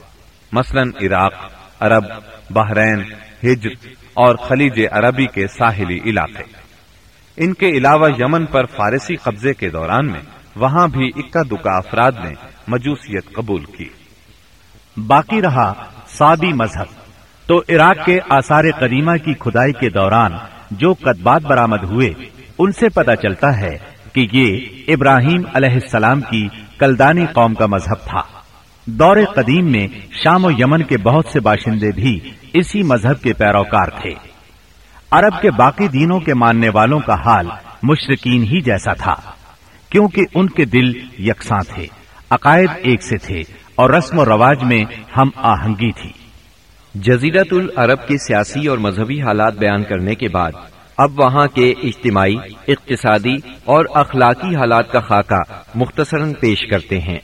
مثلا 0.52 0.82
عراق، 0.82 1.34
عرب، 1.80 2.04
بحرین، 2.50 3.02
ہجر 3.44 3.70
اور 4.14 4.36
خلیج 4.36 4.86
عربی 4.92 5.26
کے 5.26 5.46
ساحلی 5.46 6.00
علاقے۔ 6.04 6.42
ان 7.36 7.54
کے 7.54 7.68
علاوہ 7.68 8.08
یمن 8.18 8.46
پر 8.46 8.66
فارسی 8.66 9.16
قبضے 9.16 9.54
کے 9.54 9.70
دوران 9.70 10.06
میں 10.06 10.20
وہاں 10.56 10.88
بھی 10.88 11.10
اکا 11.16 11.42
دکا 11.42 11.76
افراد 11.76 12.12
نے 12.24 12.30
مجوسیت 12.68 13.32
قبول 13.32 13.64
کی۔ 13.64 13.88
باقی 15.06 15.42
رہا 15.42 15.72
سابی 16.18 16.52
مذہب۔ 16.52 17.02
تو 17.46 17.58
عراق 17.68 18.04
کے 18.04 18.20
آثار 18.28 18.64
قدیمہ 18.78 19.16
کی 19.24 19.34
کھدائی 19.34 19.72
کے 19.72 19.90
دوران 19.90 20.32
جو 20.70 20.92
قدبات 20.92 21.42
برامد 21.42 21.84
ہوئے، 21.84 22.12
ان 22.58 22.72
سے 22.72 22.88
پتا 22.88 23.16
چلتا 23.16 23.60
ہے 23.60 23.78
کہ 24.12 24.26
یہ 24.32 24.66
ابراہیم 24.88 25.42
علیہ 25.54 25.70
السلام 25.70 26.20
کی 26.20 26.48
کلدانی 26.78 27.26
قوم 27.26 27.54
کا 27.54 27.66
مذہب 27.66 28.06
تھا۔ 28.06 28.22
دور 28.86 29.16
قدیم 29.34 29.72
میں 29.72 29.88
شام 30.24 30.44
و 30.44 30.50
یمن 30.50 30.82
کے 30.82 30.98
بہت 30.98 31.26
سے 31.32 31.40
باشندے 31.40 31.92
بھی 31.92 32.20
اسی 32.52 32.82
مذہب 32.82 33.22
کے 33.22 33.32
پیروکار 33.32 34.00
تھے۔ 34.02 34.14
عرب 35.10 35.42
کے 35.42 35.50
باقی 35.50 35.88
دینوں 35.88 36.20
کے 36.20 36.34
ماننے 36.34 36.68
والوں 36.68 37.00
کا 37.00 37.14
حال 37.14 37.46
مشرقین 37.82 38.42
ہی 38.42 38.60
جیسا 38.60 38.92
تھا، 38.92 39.14
کیونکہ 39.90 40.26
ان 40.34 40.46
کے 40.48 40.64
دل 40.64 40.88
یکساں 41.18 41.74
تھے، 41.74 41.86
عقائد 42.30 42.70
ایک 42.76 43.02
سے 43.02 43.16
تھے۔ 43.16 43.42
اور 43.74 43.90
رسم 43.90 44.18
و 44.18 44.24
رواج 44.24 44.64
میں 44.64 44.84
ہم 45.16 45.30
آہنگی 45.36 45.92
تھی۔ 45.92 46.10
جزیرت 46.94 47.46
العرب 47.50 48.08
کے 48.08 48.18
سیاسی 48.18 48.66
اور 48.66 48.78
مذہبی 48.78 49.22
حالات 49.22 49.54
بیان 49.54 49.84
کرنے 49.84 50.14
کے 50.14 50.28
بعد، 50.28 50.52
اب 50.96 51.20
وہاں 51.20 51.46
کے 51.46 51.74
اجتماعی، 51.82 52.36
اقتصادی 52.68 53.36
اور 53.64 53.84
اخلاقی 53.94 54.56
حالات 54.56 54.92
کا 54.92 55.00
خاکہ 55.00 55.52
مختصراً 55.74 56.32
پیش 56.32 56.66
کرتے 56.70 57.00
ہیں۔ 57.00 57.18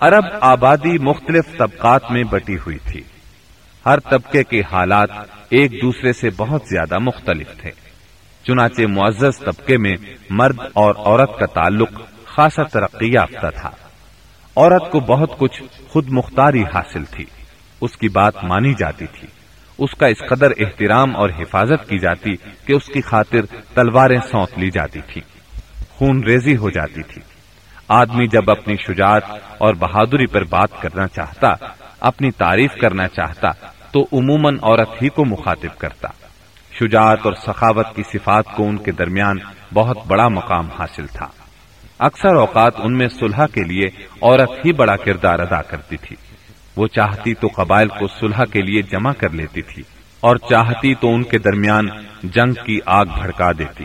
عرب 0.00 0.24
آبادی 0.40 0.98
مختلف 0.98 1.58
طبقات 1.58 2.10
میں 2.10 2.22
بٹی 2.22 2.56
ہوئی 2.56 2.78
تھی۔ 2.78 3.02
ہر 3.86 3.98
طبقے 4.00 4.44
کے 4.44 4.60
حالات 4.60 5.08
ایک 5.48 5.72
دوسرے 5.72 6.12
سے 6.12 6.28
بہت 6.36 6.62
زیادہ 6.70 6.98
مختلف 6.98 7.46
تھے۔ 7.60 7.70
چنانچہ 8.44 8.82
معزز 8.82 9.38
طبقے 9.38 9.76
میں 9.76 9.94
مرد 10.30 10.58
اور 10.60 10.94
عورت 10.98 11.38
کا 11.38 11.46
تعلق 11.46 11.90
خاصا 12.24 12.62
ترقی 12.62 13.12
یافتہ 13.12 13.46
تھا۔ 13.60 13.70
عورت 14.56 14.92
کو 14.92 15.00
بہت 15.00 15.38
کچھ 15.38 15.62
خود 15.88 16.08
مختاری 16.08 16.62
حاصل 16.62 17.04
تھی۔ 17.04 17.24
اس 17.80 17.96
کی 17.96 18.08
بات 18.08 18.44
مانی 18.44 18.74
جاتی 18.74 19.06
تھی۔ 19.06 19.28
اس 19.78 19.90
کا 19.98 20.06
اس 20.06 20.18
قدر 20.28 20.50
احترام 20.50 21.16
اور 21.16 21.30
حفاظت 21.38 21.88
کی 21.88 21.98
جاتی 21.98 22.36
کہ 22.36 22.72
اس 22.72 22.86
کی 22.86 23.00
خاطر 23.00 23.40
تلواریں 23.74 24.20
سونپ 24.30 24.58
لی 24.58 24.70
جاتی 24.70 25.00
تھی۔ 25.00 25.20
خون 25.90 26.24
ریزی 26.24 26.56
ہو 26.56 26.70
جاتی 26.70 27.02
تھی۔ 27.02 27.22
آدمی 27.88 28.26
جب 28.26 28.50
اپنی 28.50 28.76
شجاعت 28.76 29.22
اور 29.58 29.74
بہادری 29.74 30.26
پر 30.26 30.44
بات 30.44 30.82
کرنا 30.82 31.08
چاہتا، 31.08 31.48
اپنی 32.00 32.30
تعریف 32.30 32.70
کرنا 32.80 33.08
چاہتا، 33.08 33.48
تو 33.92 34.02
عموماً 34.12 34.56
عورت 34.62 35.02
ہی 35.02 35.08
کو 35.08 35.24
مخاطب 35.24 35.78
کرتا۔ 35.78 36.08
شجاعت 36.80 37.18
اور 37.24 37.32
سخاوت 37.32 37.86
کی 37.96 38.02
صفات 38.02 38.44
کو 38.56 38.68
ان 38.68 38.76
کے 38.76 38.92
درمیان 38.92 39.36
بہت 39.74 39.98
بڑا 40.06 40.28
مقام 40.28 40.70
حاصل 40.70 41.06
تھا۔ 41.06 41.26
اکثر 42.04 42.34
اوقات 42.34 42.72
ان 42.78 42.98
میں 42.98 43.08
صلح 43.08 43.46
کے 43.46 43.64
لیے 43.64 43.86
عورت 44.22 44.50
ہی 44.64 44.72
بڑا 44.72 44.96
کردار 44.96 45.38
ادا 45.38 45.62
کرتی 45.62 45.96
تھی۔ 45.96 46.16
وہ 46.76 46.86
چاہتی 46.86 47.34
تو 47.34 47.48
قبائل 47.54 47.88
کو 47.88 48.06
صلح 48.20 48.44
کے 48.44 48.60
لیے 48.60 48.82
جمع 48.82 49.12
کر 49.12 49.30
لیتی 49.30 49.62
تھی 49.62 49.82
اور 50.20 50.36
چاہتی 50.36 50.94
تو 50.94 51.14
ان 51.14 51.22
کے 51.22 51.38
درمیان 51.38 51.88
جنگ 52.22 52.52
کی 52.64 52.78
آگ 52.86 53.04
بھڑکا 53.04 53.52
دیتی۔ 53.52 53.84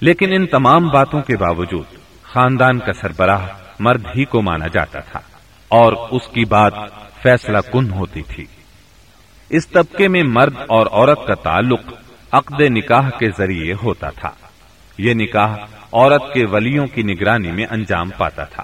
لیکن 0.00 0.32
ان 0.32 0.46
تمام 0.46 0.88
باتوں 0.88 1.22
کے 1.22 1.36
باوجود 1.36 1.84
خاندان 2.22 2.78
کا 2.78 2.92
سربراہ 2.92 3.46
مرد 3.80 4.06
ہی 4.06 4.24
کو 4.24 4.42
مانا 4.42 4.66
جاتا 4.66 5.00
تھا 5.00 5.20
اور 5.68 5.92
اس 6.10 6.28
کی 6.28 6.44
بات 6.44 6.72
فیصلہ 7.22 7.58
کن 7.72 7.92
ہوتی 7.92 8.22
تھی۔ 8.22 8.44
اس 9.50 9.68
طبقے 9.68 10.08
میں 10.08 10.22
مرد 10.22 10.54
اور 10.68 10.86
عورت 10.90 11.26
کا 11.26 11.34
تعلق 11.34 11.80
عقد 12.32 12.60
نکاح 12.60 13.10
کے 13.10 13.30
ذریعے 13.38 13.74
ہوتا 13.82 14.10
تھا۔ 14.10 14.30
یہ 14.98 15.14
نکاح 15.14 15.56
عورت 15.92 16.34
کے 16.34 16.46
ولیوں 16.46 16.86
کی 16.86 17.02
نگرانی 17.02 17.52
میں 17.52 17.64
انجام 17.70 18.10
پاتا 18.10 18.44
تھا۔ 18.44 18.62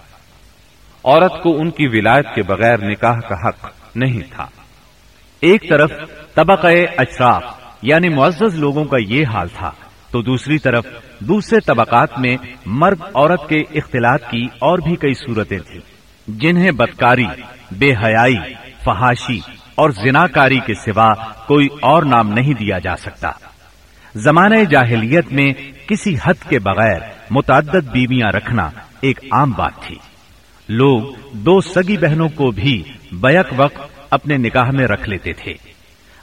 عورت 1.04 1.42
کو 1.42 1.60
ان 1.60 1.70
کی 1.70 1.86
ولایت 1.86 2.34
کے 2.34 2.42
بغیر 2.42 2.78
نکاح 2.78 3.14
کا 3.14 3.48
حق 3.48 3.70
نہیں 3.96 4.34
تھا۔ 4.34 4.46
ایک 5.40 5.68
طرف 5.68 5.90
طبقہ 6.34 6.66
اشراف 6.98 7.42
یعنی 7.82 8.08
معزز 8.08 8.54
لوگوں 8.54 8.84
کا 8.84 8.96
یہ 9.08 9.26
حال 9.26 9.48
تھا، 9.48 9.70
تو 10.10 10.22
دوسری 10.22 10.58
طرف 10.58 10.86
دوسرے 11.20 11.60
طبقات 11.60 12.18
میں 12.18 12.36
مرد 12.66 13.00
عورت 13.14 13.48
کے 13.48 13.60
اختلاط 13.60 14.30
کی 14.30 14.44
اور 14.44 14.78
بھی 14.78 14.96
کئی 14.96 15.14
صورتیں 15.14 15.58
تھیں، 15.58 15.80
جنہیں 16.28 16.70
بدکاری، 16.70 17.26
بے 17.70 17.90
حیائی، 17.92 18.54
فحاشی 18.84 19.40
اور 19.74 19.90
زناکاری 19.90 20.58
کے 20.66 20.74
سوا 20.74 21.14
کوئی 21.46 21.68
اور 21.82 22.02
نام 22.02 22.28
نہیں 22.28 22.54
دیا 22.54 22.78
جا 22.78 22.96
سکتا۔ 22.96 23.30
زمانہ 24.18 24.64
جاہلیت 24.70 25.32
میں 25.32 25.52
کسی 25.86 26.16
حد 26.24 26.48
کے 26.48 26.58
بغیر 26.58 26.98
متعدد 27.30 27.88
بیویاں 27.92 28.32
رکھنا 28.32 28.70
ایک 29.00 29.20
عام 29.32 29.50
بات 29.50 29.72
تھی۔ 29.82 29.96
لوگ 30.68 31.02
دو 31.32 31.60
سگی 31.60 31.96
بہنوں 31.96 32.28
کو 32.28 32.50
بھی 32.50 32.82
بیک 33.12 33.46
وقت 33.56 33.80
اپنے 34.10 34.36
نکاح 34.36 34.70
میں 34.70 34.86
رکھ 34.86 35.08
لیتے 35.08 35.32
تھے۔ 35.32 35.54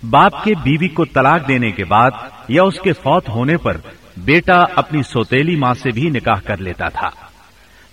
باپ 0.09 0.43
کے 0.43 0.53
بیوی 0.63 0.87
کو 0.87 1.05
طلاق 1.05 1.47
دینے 1.47 1.71
کے 1.71 1.85
بعد 1.85 2.11
یا 2.47 2.63
اس 2.63 2.79
کے 2.79 2.93
فوت 2.93 3.29
ہونے 3.29 3.57
پر 3.57 3.77
بیٹا 4.17 4.57
اپنی 4.75 5.03
سوتیلی 5.03 5.55
ماں 5.55 5.73
سے 5.73 5.91
بھی 5.91 6.09
نکاح 6.09 6.39
کر 6.45 6.57
لیتا 6.57 6.89
تھا۔ 6.89 7.09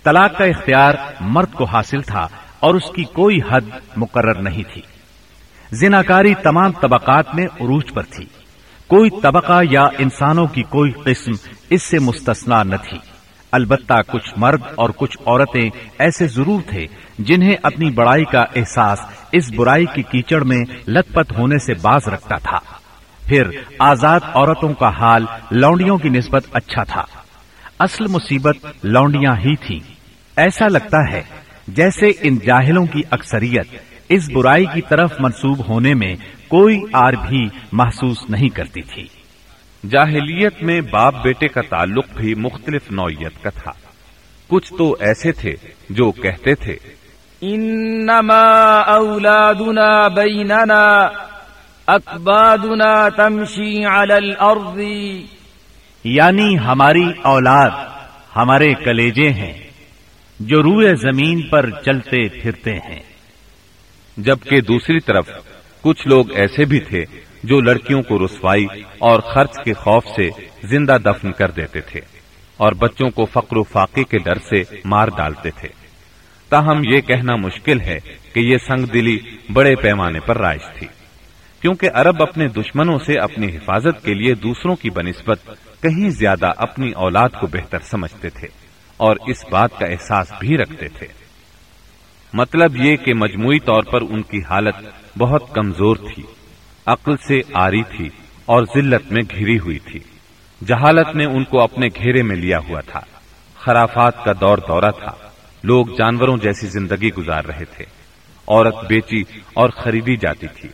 طلاق 0.03 0.37
کا 0.37 0.45
اختیار 0.45 0.93
مرد 1.19 1.53
کو 1.53 1.63
حاصل 1.63 2.01
تھا 2.01 2.27
اور 2.59 2.75
اس 2.75 2.89
کی 2.95 3.03
کوئی 3.03 3.39
حد 3.51 3.61
مقرر 3.97 4.41
نہیں 4.41 4.63
تھی۔ 4.73 4.81
زناکاری 5.71 6.33
تمام 6.33 6.71
طبقات 6.71 7.35
میں 7.35 7.45
عروج 7.45 7.93
پر 7.93 8.03
تھی۔ 8.03 8.25
کوئی 8.93 9.09
طبقہ 9.21 9.61
یا 9.69 9.83
انسانوں 9.97 10.47
کی 10.47 10.63
کوئی 10.63 10.91
قسم 10.91 11.31
اس 11.69 11.83
سے 11.83 11.99
مستثنا 11.99 12.63
نہ 12.63 12.75
تھی۔ 12.89 12.97
البتہ 13.51 13.93
کچھ 14.07 14.33
مرد 14.37 14.61
اور 14.75 14.89
کچھ 14.97 15.17
عورتیں 15.25 15.69
ایسے 15.99 16.27
ضرور 16.27 16.61
تھے 16.69 16.85
جنہیں 17.19 17.55
اپنی 17.63 17.91
بڑائی 17.91 18.25
کا 18.25 18.41
احساس 18.55 18.99
اس 19.31 19.51
برائی 19.55 19.85
کی 19.85 20.01
کیچڑ 20.01 20.43
میں 20.43 20.61
لت 20.87 21.13
پت 21.13 21.37
ہونے 21.37 21.57
سے 21.57 21.73
باز 21.73 22.07
رکھتا 22.07 22.35
تھا۔ 22.35 22.59
پھر 23.25 23.43
آزاد 23.79 24.19
عورتوں 24.33 24.73
کا 24.73 24.89
حال 24.89 25.25
لونڈیوں 25.51 25.97
کی 25.97 26.09
نسبت 26.09 26.43
اچھا 26.53 26.83
تھا۔ 26.83 27.05
اصل 27.79 28.07
مصیبت 28.07 28.55
لونڈیاں 28.83 29.31
ہی 29.31 29.55
تھی 29.55 29.79
ایسا 30.35 30.67
لگتا 30.67 31.11
ہے 31.11 31.21
جیسے 31.67 32.07
ان 32.21 32.35
جاہلوں 32.35 32.85
کی 32.85 33.01
اکثریت 33.11 33.67
اس 34.09 34.29
برائی 34.29 34.65
کی 34.65 34.81
طرف 34.81 35.11
منسوب 35.19 35.67
ہونے 35.67 35.93
میں 35.93 36.15
کوئی 36.53 36.81
آر 36.93 37.13
بھی 37.13 37.47
محسوس 37.71 38.29
نہیں 38.29 38.49
کرتی 38.49 38.81
تھی۔ 38.81 39.07
جاہلیت 39.89 40.63
میں 40.63 40.81
باپ 40.81 41.13
بیٹے 41.23 41.47
کا 41.47 41.61
تعلق 41.69 42.05
بھی 42.15 42.35
مختلف 42.35 42.91
نوعیت 42.91 43.43
کا 43.43 43.49
تھا۔ 43.49 43.71
کچھ 44.47 44.73
تو 44.77 44.95
ایسے 44.99 45.31
تھے 45.31 45.55
جو 45.89 46.11
کہتے 46.11 46.55
تھے 46.55 46.75
انما 47.41 48.77
اولادنا 48.79 50.07
بیننا 50.07 51.09
اکبادنا 51.87 53.09
تمشی 53.09 53.85
علی 53.85 54.13
الارض۔ 54.13 54.79
یعنی 56.03 56.59
ہماری 56.59 57.11
اولاد 57.23 57.69
ہمارے 58.35 58.73
کلیجے 58.73 59.29
ہیں 59.29 59.53
جو 60.39 60.63
روئے 60.63 60.95
زمین 60.95 61.41
پر 61.41 61.69
چلتے 61.69 62.27
پھرتے 62.27 62.71
ہیں۔ 62.71 63.01
جبکہ 64.17 64.61
دوسری 64.61 64.99
طرف 64.99 65.29
کچھ 65.83 66.07
لوگ 66.07 66.31
ایسے 66.31 66.65
بھی 66.65 66.79
تھے 66.79 67.03
جو 67.43 67.61
لڑکیوں 67.61 68.01
کو 68.01 68.25
رسوائی 68.25 68.65
اور 68.99 69.19
خرچ 69.19 69.53
کے 69.65 69.73
خوف 69.73 70.05
سے 70.05 70.29
زندہ 70.63 70.97
دفن 71.05 71.31
کر 71.31 71.51
دیتے 71.51 71.81
تھے 71.81 71.99
اور 72.57 72.71
بچوں 72.71 73.09
کو 73.09 73.25
فقر 73.25 73.57
و 73.57 73.63
فاقے 73.63 74.03
کے 74.03 74.17
ڈر 74.17 74.35
سے 74.35 74.75
مار 74.85 75.07
ڈالتے 75.07 75.49
تھے۔ 75.49 75.67
تاہم 76.49 76.81
یہ 76.93 77.01
کہنا 77.01 77.35
مشکل 77.35 77.81
ہے 77.81 77.99
کہ 78.33 78.39
یہ 78.39 78.57
سنگ 78.57 78.85
دلی 78.85 79.17
بڑے 79.53 79.75
پیمانے 79.75 80.19
پر 80.19 80.37
رائج 80.37 80.77
تھی، 80.79 80.87
کیونکہ 81.61 81.89
عرب 81.93 82.21
اپنے 82.21 82.47
دشمنوں 82.47 82.99
سے 82.99 83.19
اپنی 83.19 83.55
حفاظت 83.57 84.05
کے 84.05 84.13
لیے 84.13 84.33
دوسروں 84.33 84.75
کی 84.75 84.89
بنسبت 84.89 85.37
کہیں 85.81 86.09
زیادہ 86.09 86.51
اپنی 86.57 86.91
اولاد 86.91 87.29
کو 87.29 87.47
بہتر 87.47 87.79
سمجھتے 87.79 88.29
تھے 88.29 88.47
اور 88.97 89.15
اس 89.27 89.45
بات 89.51 89.79
کا 89.79 89.85
احساس 89.85 90.31
بھی 90.39 90.57
رکھتے 90.57 90.87
تھے۔ 90.87 91.07
مطلب 92.33 92.85
یہ 92.85 92.95
کہ 92.95 93.13
مجموعی 93.13 93.59
طور 93.59 93.83
پر 93.83 94.01
ان 94.01 94.21
کی 94.21 94.39
حالت 94.49 94.75
بہت 95.17 95.43
کمزور 95.53 95.95
تھی، 95.95 96.23
عقل 96.85 97.17
سے 97.17 97.41
آری 97.53 97.83
تھی 97.83 98.09
اور 98.45 98.63
ذلت 98.63 99.11
میں 99.11 99.21
گھری 99.31 99.59
ہوئی 99.59 99.79
تھی۔ 99.79 99.99
جہالت 100.65 101.15
نے 101.15 101.25
ان 101.25 101.43
کو 101.43 101.61
اپنے 101.61 101.87
گھیرے 101.87 102.23
میں 102.23 102.35
لیا 102.35 102.57
ہوا 102.69 102.81
تھا۔ 102.81 102.99
خرافات 103.55 104.23
کا 104.23 104.31
دور 104.41 104.57
دورہ 104.57 104.91
تھا۔ 104.91 105.11
لوگ 105.63 105.85
جانوروں 105.85 106.37
جیسی 106.37 106.67
زندگی 106.67 107.09
گزار 107.09 107.43
رہے 107.45 107.65
تھے۔ 107.65 107.85
عورت 108.47 108.75
بیچی 108.87 109.23
اور 109.53 109.69
خریدی 109.69 110.15
جاتی 110.15 110.47
تھی۔ 110.47 110.69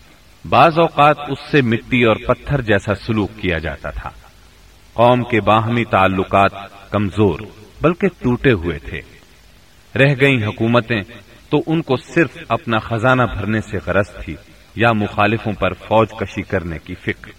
بعض 0.50 0.80
اوقات 0.80 1.18
اس 1.20 1.38
سے 1.52 1.62
مٹی 1.62 2.04
اور 2.04 2.16
پتھر 2.16 2.62
جیسا 2.62 2.96
سلوک 2.96 3.30
کیا 3.42 3.58
جاتا 3.58 3.90
تھا۔ 3.90 4.10
قوم 4.94 5.24
کے 5.24 5.42
باہمی 5.42 5.84
تعلقات 5.84 6.52
کمزور 6.92 7.40
بلکہ 7.82 8.08
ٹوٹے 8.08 8.52
ہوئے 8.52 8.80
تھے۔ 8.80 9.02
رہ 9.96 10.16
گئی 10.22 10.44
حکومتیں 10.44 11.02
تو 11.50 11.58
ان 11.68 11.82
کو 11.82 11.98
صرف 11.98 12.38
اپنا 12.50 12.80
خزانہ 12.80 13.22
بھرنے 13.22 13.62
سے 13.62 13.78
غرض 13.86 14.24
تھی، 14.24 14.36
یا 14.76 14.92
مخالفوں 14.92 15.54
پر 15.54 15.74
فوج 15.74 16.08
کشی 16.12 16.42
کرنے 16.42 16.78
کی 16.84 16.96
فکر۔ 16.96 17.32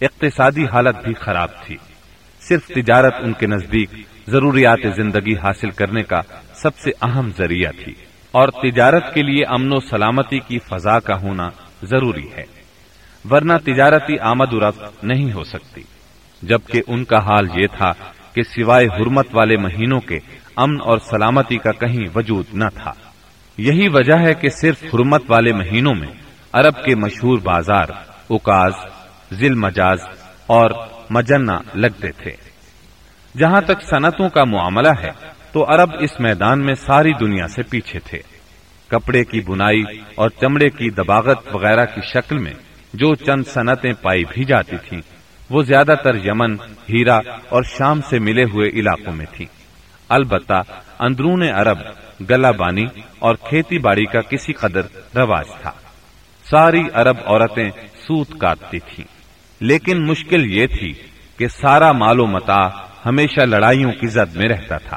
اقتصادی 0.00 0.64
حالت 0.64 0.96
بھی 1.04 1.14
خراب 1.14 1.48
تھی۔ 1.66 1.76
صرف 2.40 2.66
تجارت 2.66 3.14
ان 3.20 3.32
کے 3.32 3.46
نزدیک 3.46 3.90
ضروریات 4.26 4.78
زندگی 4.96 5.34
حاصل 5.34 5.70
کرنے 5.70 6.02
کا 6.02 6.20
سب 6.54 6.76
سے 6.76 6.90
اہم 7.02 7.30
ذریعہ 7.38 7.70
تھی۔ 7.84 7.94
اور 8.32 8.48
تجارت 8.48 9.14
کے 9.14 9.22
لیے 9.22 9.44
امن 9.44 9.72
و 9.72 9.80
سلامتی 9.80 10.38
کی 10.38 10.58
فضا 10.58 10.98
کا 10.98 11.20
ہونا 11.20 11.50
ضروری 11.82 12.32
ہے۔ 12.36 12.44
ورنہ 13.30 13.52
تجارتی 13.64 14.18
آمد 14.18 14.52
و 14.52 14.68
رفت 14.68 15.04
نہیں 15.04 15.32
ہو 15.32 15.44
سکتی۔ 15.44 15.82
جبکہ 16.42 16.82
ان 16.86 17.04
کا 17.04 17.18
حال 17.18 17.46
یہ 17.54 17.66
تھا 17.76 17.92
کہ 18.34 18.42
سوائے 18.42 18.86
حرمت 18.86 19.26
والے 19.32 19.56
مہینوں 19.56 20.00
کے 20.00 20.18
امن 20.56 20.76
اور 20.84 20.98
سلامتی 20.98 21.56
کا 21.56 21.72
کہیں 21.72 22.06
وجود 22.14 22.44
نہ 22.52 22.64
تھا۔ 22.74 22.92
یہی 23.58 23.88
وجہ 23.88 24.14
ہے 24.14 24.34
کہ 24.34 24.48
صرف 24.48 24.84
حرمت 24.94 25.22
والے 25.28 25.52
مہینوں 25.52 25.94
میں 25.94 26.08
عرب 26.52 26.84
کے 26.84 26.94
مشہور 26.94 27.38
بازار 27.38 27.86
اکاز 28.30 28.72
ذیل 29.32 29.54
مجاز 29.54 29.98
اور 30.46 30.70
مجنا 31.10 31.58
لگتے 31.74 32.08
تھے۔ 32.10 32.30
جہاں 33.38 33.60
تک 33.60 33.82
صنعتوں 33.90 34.28
کا 34.28 34.44
معاملہ 34.44 34.92
ہے، 35.02 35.10
تو 35.52 35.74
عرب 35.74 35.90
اس 36.00 36.20
میدان 36.20 36.60
میں 36.60 36.74
ساری 36.74 37.12
دنیا 37.12 37.48
سے 37.48 37.62
پیچھے 37.62 37.98
تھے۔ 37.98 38.18
کپڑے 38.86 39.24
کی 39.24 39.40
بنائی 39.40 39.82
اور 40.14 40.28
چمڑے 40.28 40.70
کی 40.70 40.90
دباغت 40.90 41.54
وغیرہ 41.54 41.84
کی 41.84 42.00
شکل 42.12 42.38
میں 42.38 42.54
جو 42.94 43.14
چند 43.14 43.42
صنعتیں 43.46 43.92
پائی 44.02 44.24
بھی 44.24 44.44
جاتی 44.44 44.76
تھیں، 44.88 45.00
وہ 45.50 45.62
زیادہ 45.62 45.94
تر 46.04 46.14
یمن، 46.14 46.54
ہیرا 46.62 47.16
اور 47.48 47.62
شام 47.62 48.00
سے 48.00 48.18
ملے 48.18 48.44
ہوئے 48.44 48.68
علاقوں 48.68 49.12
میں 49.12 49.26
تھی 49.32 49.46
البتہ 50.08 50.62
اندرون 50.98 51.42
عرب 51.42 51.78
گلا 52.30 52.50
بانی 52.50 52.84
اور 53.18 53.34
کھیتی 53.34 53.78
باڑی 53.78 54.04
کا 54.04 54.20
کسی 54.20 54.52
قدر 54.52 54.80
رواج 55.14 55.46
تھا۔ 55.62 55.70
ساری 56.50 56.82
عرب 56.94 57.16
عورتیں 57.26 57.70
سوت 57.94 58.40
کاٹتی 58.40 58.78
تھیں۔ 58.78 59.04
لیکن 59.60 60.06
مشکل 60.06 60.54
یہ 60.54 60.66
تھی 60.66 60.92
کہ 61.36 61.48
سارا 61.48 61.92
مال 61.92 62.20
و 62.20 62.26
متا 62.26 62.68
ہمیشہ 63.06 63.40
لڑائیوں 63.40 63.92
کی 63.92 64.06
زد 64.06 64.36
میں 64.36 64.48
رہتا 64.48 64.78
تھا۔ 64.78 64.96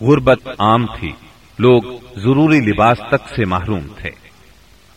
غربت 0.00 0.48
عام 0.58 0.86
تھی۔ 0.86 1.12
لوگ 1.58 1.82
ضروری 2.16 2.60
لباس 2.60 2.98
تک 3.08 3.28
سے 3.36 3.44
محروم 3.44 3.86
تھے۔ 3.98 4.10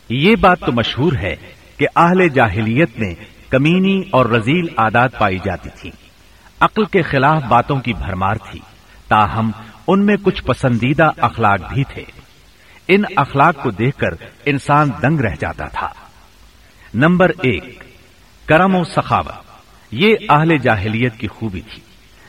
یہ 0.09 0.35
بات 0.41 0.59
تو 0.59 0.71
مشہور 0.71 1.13
ہے 1.13 1.35
کہ 1.77 1.87
اہل 1.95 2.27
جاہلیت 2.29 2.99
میں 2.99 3.15
کمینی 3.49 4.01
اور 4.11 4.25
رزیل 4.25 4.67
عادات 4.77 5.19
پائی 5.19 5.37
جاتی 5.43 5.69
تھی 5.79 5.91
عقل 6.59 6.85
کے 6.85 7.01
خلاف 7.01 7.43
باتوں 7.43 7.79
کی 7.79 7.93
بھرمار 7.93 8.35
تھی۔ 8.35 8.59
تاہم 9.07 9.51
ان 9.87 10.05
میں 10.05 10.15
کچھ 10.23 10.43
پسندیدہ 10.43 11.09
اخلاق 11.17 11.73
بھی 11.73 11.83
تھے۔ 11.83 12.03
ان 12.87 13.01
اخلاق 13.15 13.63
کو 13.63 13.71
دیکھ 13.71 13.97
کر 13.97 14.09
انسان 14.45 14.89
دنگ 15.01 15.19
رہ 15.19 15.35
جاتا 15.39 15.67
تھا۔ 15.67 15.89
نمبر 16.93 17.29
ایک، 17.29 17.83
کرم 18.45 18.75
و 18.75 18.83
سخاوت۔ 18.83 19.33
یہ 19.91 20.15
اہل 20.29 20.57
جاہلیت 20.57 21.17
کی 21.17 21.27
خوبی 21.27 21.61
تھی، 21.61 21.81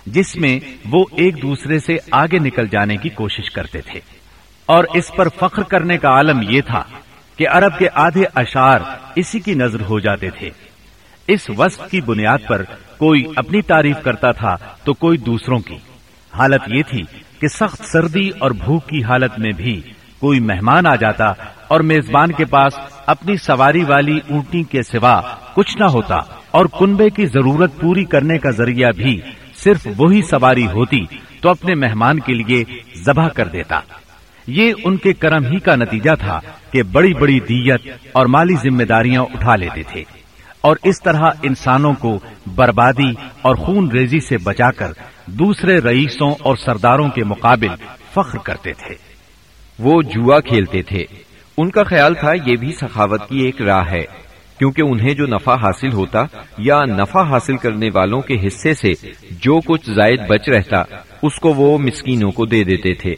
جس 0.07 0.37
میں 0.37 0.61
وہ 0.91 1.05
ایک 1.13 1.43
دوسرے 1.43 1.79
سے 1.79 1.97
آگے 2.11 2.39
نکل 2.39 2.67
جانے 2.67 2.97
کی 2.97 3.09
کوشش 3.09 3.51
کرتے 3.51 3.81
تھے۔ 3.81 4.01
اور 4.67 4.85
اس 4.95 5.11
پر 5.17 5.29
فخر 5.29 5.63
کرنے 5.63 5.99
کا 5.99 6.09
عالم 6.09 6.41
یہ 6.49 6.61
تھا 6.61 6.85
کہ 7.37 7.49
عرب 7.49 7.79
کے 7.79 7.89
آدھے 7.95 8.25
اشار 8.35 8.81
اسی 9.17 9.41
کی 9.41 9.55
نظر 9.55 9.81
ہو 9.81 10.01
جاتے 10.01 10.31
تھے۔ 10.31 10.51
اس 11.29 11.51
وصف 11.59 11.91
کی 11.91 12.01
بنیاد 12.01 12.39
پر 12.49 12.63
کوئی 12.99 13.25
اپنی 13.37 13.63
تعریف 13.63 13.97
کرتا 14.05 14.33
تھا 14.33 14.57
تو 14.85 14.95
کوئی 14.95 15.19
دوسروں 15.19 15.59
کی۔ 15.59 15.77
حالت 16.35 16.63
یہ 16.67 16.83
تھی 16.83 17.03
کہ 17.45 17.49
سخت 17.49 17.85
سردی 17.85 18.29
اور 18.39 18.51
بھوک 18.51 18.87
کی 18.87 19.03
حالت 19.03 19.39
میں 19.39 19.53
بھی 19.53 19.81
کوئی 20.21 20.41
مہمان 20.41 20.87
آ 20.87 20.95
جاتا 20.95 21.25
اور 21.69 21.81
میزبان 21.81 22.33
کے 22.33 22.45
پاس 22.45 22.73
اپنی 23.07 23.37
سواری 23.37 23.85
والی 23.85 24.19
اونٹی 24.31 24.63
کے 24.63 24.83
سوا 24.83 25.21
کچھ 25.55 25.79
نہ 25.79 25.85
ہوتا 25.85 26.17
اور 26.51 26.67
کنبے 26.67 27.11
کی 27.11 27.27
ضرورت 27.27 27.81
پوری 27.81 28.05
کرنے 28.05 28.39
کا 28.39 28.51
ذریعہ 28.51 28.93
بھی 28.93 29.21
صرف 29.55 29.87
وہی 29.99 30.23
سواری 30.23 30.67
ہوتی 30.67 31.05
تو 31.41 31.49
اپنے 31.49 31.75
مہمان 31.75 32.21
کے 32.21 32.35
لیے 32.35 32.65
ذبح 33.07 33.29
کر 33.29 33.49
دیتا۔ 33.49 33.81
یہ 34.47 34.73
ان 34.85 34.97
کے 34.97 35.13
کرم 35.13 35.45
ہی 35.45 35.59
کا 35.59 35.77
نتیجہ 35.77 36.15
تھا 36.21 36.41
کہ 36.73 36.83
بڑی 36.83 37.15
بڑی 37.15 37.41
دیت 37.41 37.81
اور 38.13 38.27
مالی 38.27 38.55
ذمہ 38.55 38.83
داریاں 38.83 39.23
اٹھا 39.23 39.57
لیتے 39.57 39.83
تھے۔ 39.83 40.05
اور 40.65 40.77
اس 40.85 41.03
طرح 41.03 41.31
انسانوں 41.43 41.95
کو 41.95 42.19
بربادی 42.55 43.11
اور 43.43 43.55
خون 43.55 43.91
ریزی 43.91 44.21
سے 44.21 44.37
بچا 44.39 44.71
کر 44.71 44.93
دوسرے 45.27 45.79
رئیسوں 45.79 46.31
اور 46.41 46.57
سرداروں 46.57 47.09
کے 47.09 47.25
مقابل 47.25 47.69
فخر 48.13 48.39
کرتے 48.39 48.73
تھے۔ 48.73 48.95
وہ 49.79 50.03
جوا 50.03 50.41
کھیلتے 50.41 50.83
تھے۔ 50.83 51.05
ان 51.59 51.71
کا 51.71 51.83
خیال 51.83 52.15
تھا 52.15 52.33
یہ 52.47 52.57
بھی 52.57 52.73
سخاوت 52.81 53.29
کی 53.29 53.39
ایک 53.39 53.63
راہ 53.63 53.91
ہے، 53.91 54.03
کیونکہ 54.59 54.83
انہیں 54.83 55.15
جو 55.15 55.27
نفع 55.27 55.55
حاصل 55.55 55.93
ہوتا 55.93 56.25
یا 56.59 56.85
نفع 56.85 57.23
حاصل 57.23 57.57
کرنے 57.57 57.89
والوں 57.95 58.21
کے 58.21 58.47
حصے 58.47 58.75
سے 58.75 58.93
جو 59.31 59.61
کچھ 59.61 59.91
زائد 59.91 60.21
بچ 60.29 60.49
رہتا، 60.49 60.83
اس 61.23 61.41
کو 61.41 61.55
وہ 61.55 61.79
مسکینوں 61.79 62.31
کو 62.31 62.47
دے 62.47 62.65
دیتے 62.65 62.95
تھے۔ 62.95 63.15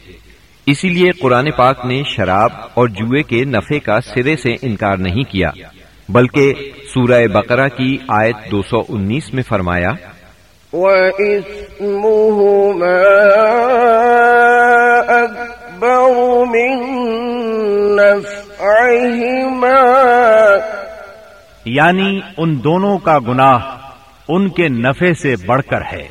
اسی 0.65 0.89
لیے 0.89 1.11
قرآن 1.11 1.51
پاک 1.51 1.85
نے 1.85 2.03
شراب 2.15 2.49
اور 2.73 2.87
جوئے 2.87 3.23
کے 3.23 3.45
نفع 3.45 3.77
کا 3.85 4.01
سرے 4.01 4.35
سے 4.35 4.55
انکار 4.61 4.97
نہیں 4.97 5.23
کیا۔ 5.23 5.51
بلکہ 6.09 6.53
سورہ 6.93 7.27
بقرہ 7.27 7.67
کی 7.67 7.97
آیت 8.07 8.35
دو 8.51 8.61
سو 8.61 8.79
انیس 8.89 9.33
میں 9.33 9.43
فرمایا 9.43 9.89
أَكْبَرُ 15.23 16.45
مِن 16.47 16.77
نَفْعِهِمَا 17.95 19.83
یعنی 21.65 22.19
ان 22.37 22.63
دونوں 22.63 22.97
کا 22.97 23.19
گناہ 23.19 23.57
ان 24.27 24.49
کے 24.49 24.67
نفع 24.67 25.13
سے 25.21 25.35
بڑھ 25.45 25.61
کر 25.69 25.81
ہے۔ 25.93 26.07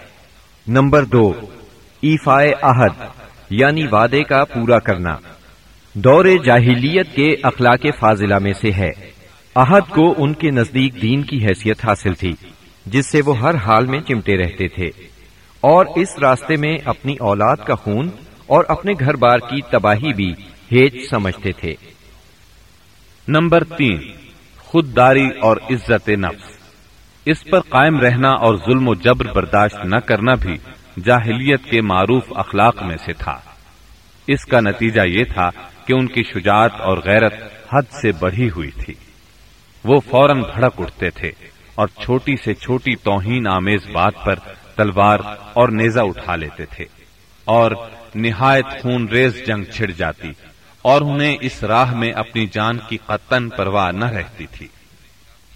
نمبر 0.68 1.04
دو 1.04 1.32
ایفائے 2.02 2.52
عہد 2.62 3.04
یعنی 3.50 3.86
وعدے 3.92 4.22
کا 4.22 4.44
پورا 4.44 4.78
کرنا۔ 4.78 5.16
دور 5.94 6.24
جاہلیت 6.44 7.14
کے 7.14 7.36
اخلاق 7.42 7.86
فاضلہ 8.00 8.38
میں 8.38 8.52
سے 8.52 8.72
ہے۔ 8.72 9.15
عہد 9.56 9.90
کو 9.90 10.14
ان 10.18 10.34
کے 10.34 10.50
نزدیک 10.50 11.02
دین 11.02 11.22
کی 11.22 11.46
حیثیت 11.46 11.84
حاصل 11.84 12.14
تھی، 12.14 12.32
جس 12.86 13.10
سے 13.10 13.20
وہ 13.26 13.38
ہر 13.38 13.54
حال 13.54 13.86
میں 13.86 14.00
چمٹے 14.00 14.36
رہتے 14.36 14.68
تھے۔ 14.68 14.86
اور 15.60 15.86
اس 15.96 16.18
راستے 16.22 16.56
میں 16.56 16.78
اپنی 16.84 17.16
اولاد 17.20 17.56
کا 17.56 17.74
خون 17.74 18.10
اور 18.46 18.64
اپنے 18.68 18.92
گھر 19.00 19.14
بار 19.14 19.38
کی 19.38 19.60
تباہی 19.70 20.12
بھی 20.12 20.32
ہیج 20.72 20.96
سمجھتے 21.10 21.52
تھے۔ 21.52 21.74
نمبر 23.28 23.64
تین، 23.64 24.00
خودداری 24.58 25.28
اور 25.42 25.56
عزت 25.70 26.08
نفس۔ 26.08 26.56
اس 27.24 27.44
پر 27.44 27.60
قائم 27.60 28.00
رہنا 28.00 28.28
اور 28.28 28.56
ظلم 28.56 28.88
و 28.88 28.94
جبر 28.94 29.32
برداشت 29.32 29.84
نہ 29.84 29.96
کرنا 29.96 30.34
بھی 30.34 30.54
جاہلیت 31.04 31.64
کے 31.64 31.80
معروف 31.80 32.22
اخلاق 32.34 32.82
میں 32.82 32.96
سے 32.96 33.12
تھا۔ 33.12 33.40
اس 34.26 34.44
کا 34.44 34.60
نتیجہ 34.60 35.00
یہ 35.06 35.24
تھا 35.24 35.48
کہ 35.86 35.92
ان 35.92 36.06
کی 36.06 36.22
شجاعت 36.22 36.80
اور 36.80 36.98
غیرت 36.98 37.34
حد 37.74 37.92
سے 38.02 38.12
بڑھی 38.20 38.50
ہوئی 38.50 38.70
تھی۔ 38.70 38.94
وہ 39.86 40.00
فوراً 40.00 40.42
بھڑک 40.42 40.72
اٹھتے 40.78 41.10
تھے 41.10 41.30
اور 41.74 41.88
چھوٹی 42.02 42.34
سے 42.44 42.54
چھوٹی 42.54 42.94
توہین 42.96 43.46
آمیز 43.46 43.86
بات 43.92 44.12
پر 44.24 44.34
تلوار 44.76 45.18
اور 45.52 45.68
نیزہ 45.68 46.00
اٹھا 46.00 46.36
لیتے 46.36 46.64
تھے 46.64 46.84
اور 47.44 47.70
نہایت 48.14 48.66
خون 48.82 49.08
ریز 49.08 49.46
جنگ 49.46 49.64
چھڑ 49.64 49.86
جاتی 49.86 50.30
اور 50.82 51.00
انہیں 51.00 51.36
اس 51.40 51.64
راہ 51.64 51.94
میں 51.94 52.12
اپنی 52.12 52.46
جان 52.46 52.78
کی 52.88 52.96
قطن 53.06 53.48
پرواہ 53.48 53.92
نہ 53.92 54.04
رہتی 54.04 54.46
تھی۔ 54.46 54.68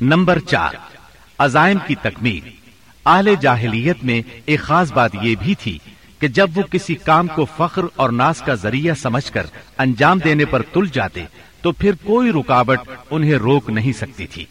نمبر 0.01 0.39
چار، 0.39 0.75
عزائم 1.39 1.79
کی 1.87 1.95
تکمیل۔ 1.95 2.51
اہل 3.07 3.35
جاہلیت 3.41 4.05
میں 4.05 4.23
ایک 4.47 4.61
خاص 4.61 4.93
بات 4.93 5.11
یہ 5.23 5.35
بھی 5.43 5.55
تھی 5.55 5.79
کہ 6.19 6.29
جب 6.29 6.51
وہ 6.55 6.63
کسی 6.63 6.95
کام 6.95 7.27
کو 7.27 7.47
فخر 7.57 7.83
اور 7.97 8.11
ناس 8.11 8.41
کا 8.41 8.55
ذریعہ 8.55 8.95
سمجھ 8.95 9.33
کر 9.33 9.47
انجام 9.79 10.19
دینے 10.19 10.45
پر 10.45 10.63
تل 10.63 10.87
جاتے 10.93 11.25
تو 11.63 11.73
پھر 11.73 11.93
کوئی 12.05 12.33
رکاوٹ 12.33 12.79
انہیں 13.11 13.35
روک 13.35 13.71
نہیں 13.71 13.93
سکتی 13.93 14.27
تھی۔ 14.27 14.45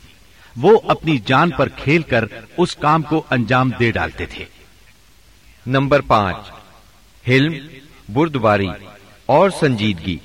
وہ 0.57 0.79
اپنی 0.87 1.17
جان 1.25 1.49
پر 1.49 1.69
کھیل 1.69 2.01
کر 2.01 2.25
اس 2.57 2.75
کام 2.75 3.01
کو 3.01 3.23
انجام 3.29 3.69
دے 3.79 3.91
ڈالتے 3.91 4.25
تھے۔ 4.25 4.45
نمبر 5.67 6.01
پانچ، 6.01 6.37
حلم، 7.27 7.53
بردباری 8.09 8.67
اور 9.25 9.49
سنجیدگی۔ 9.49 10.17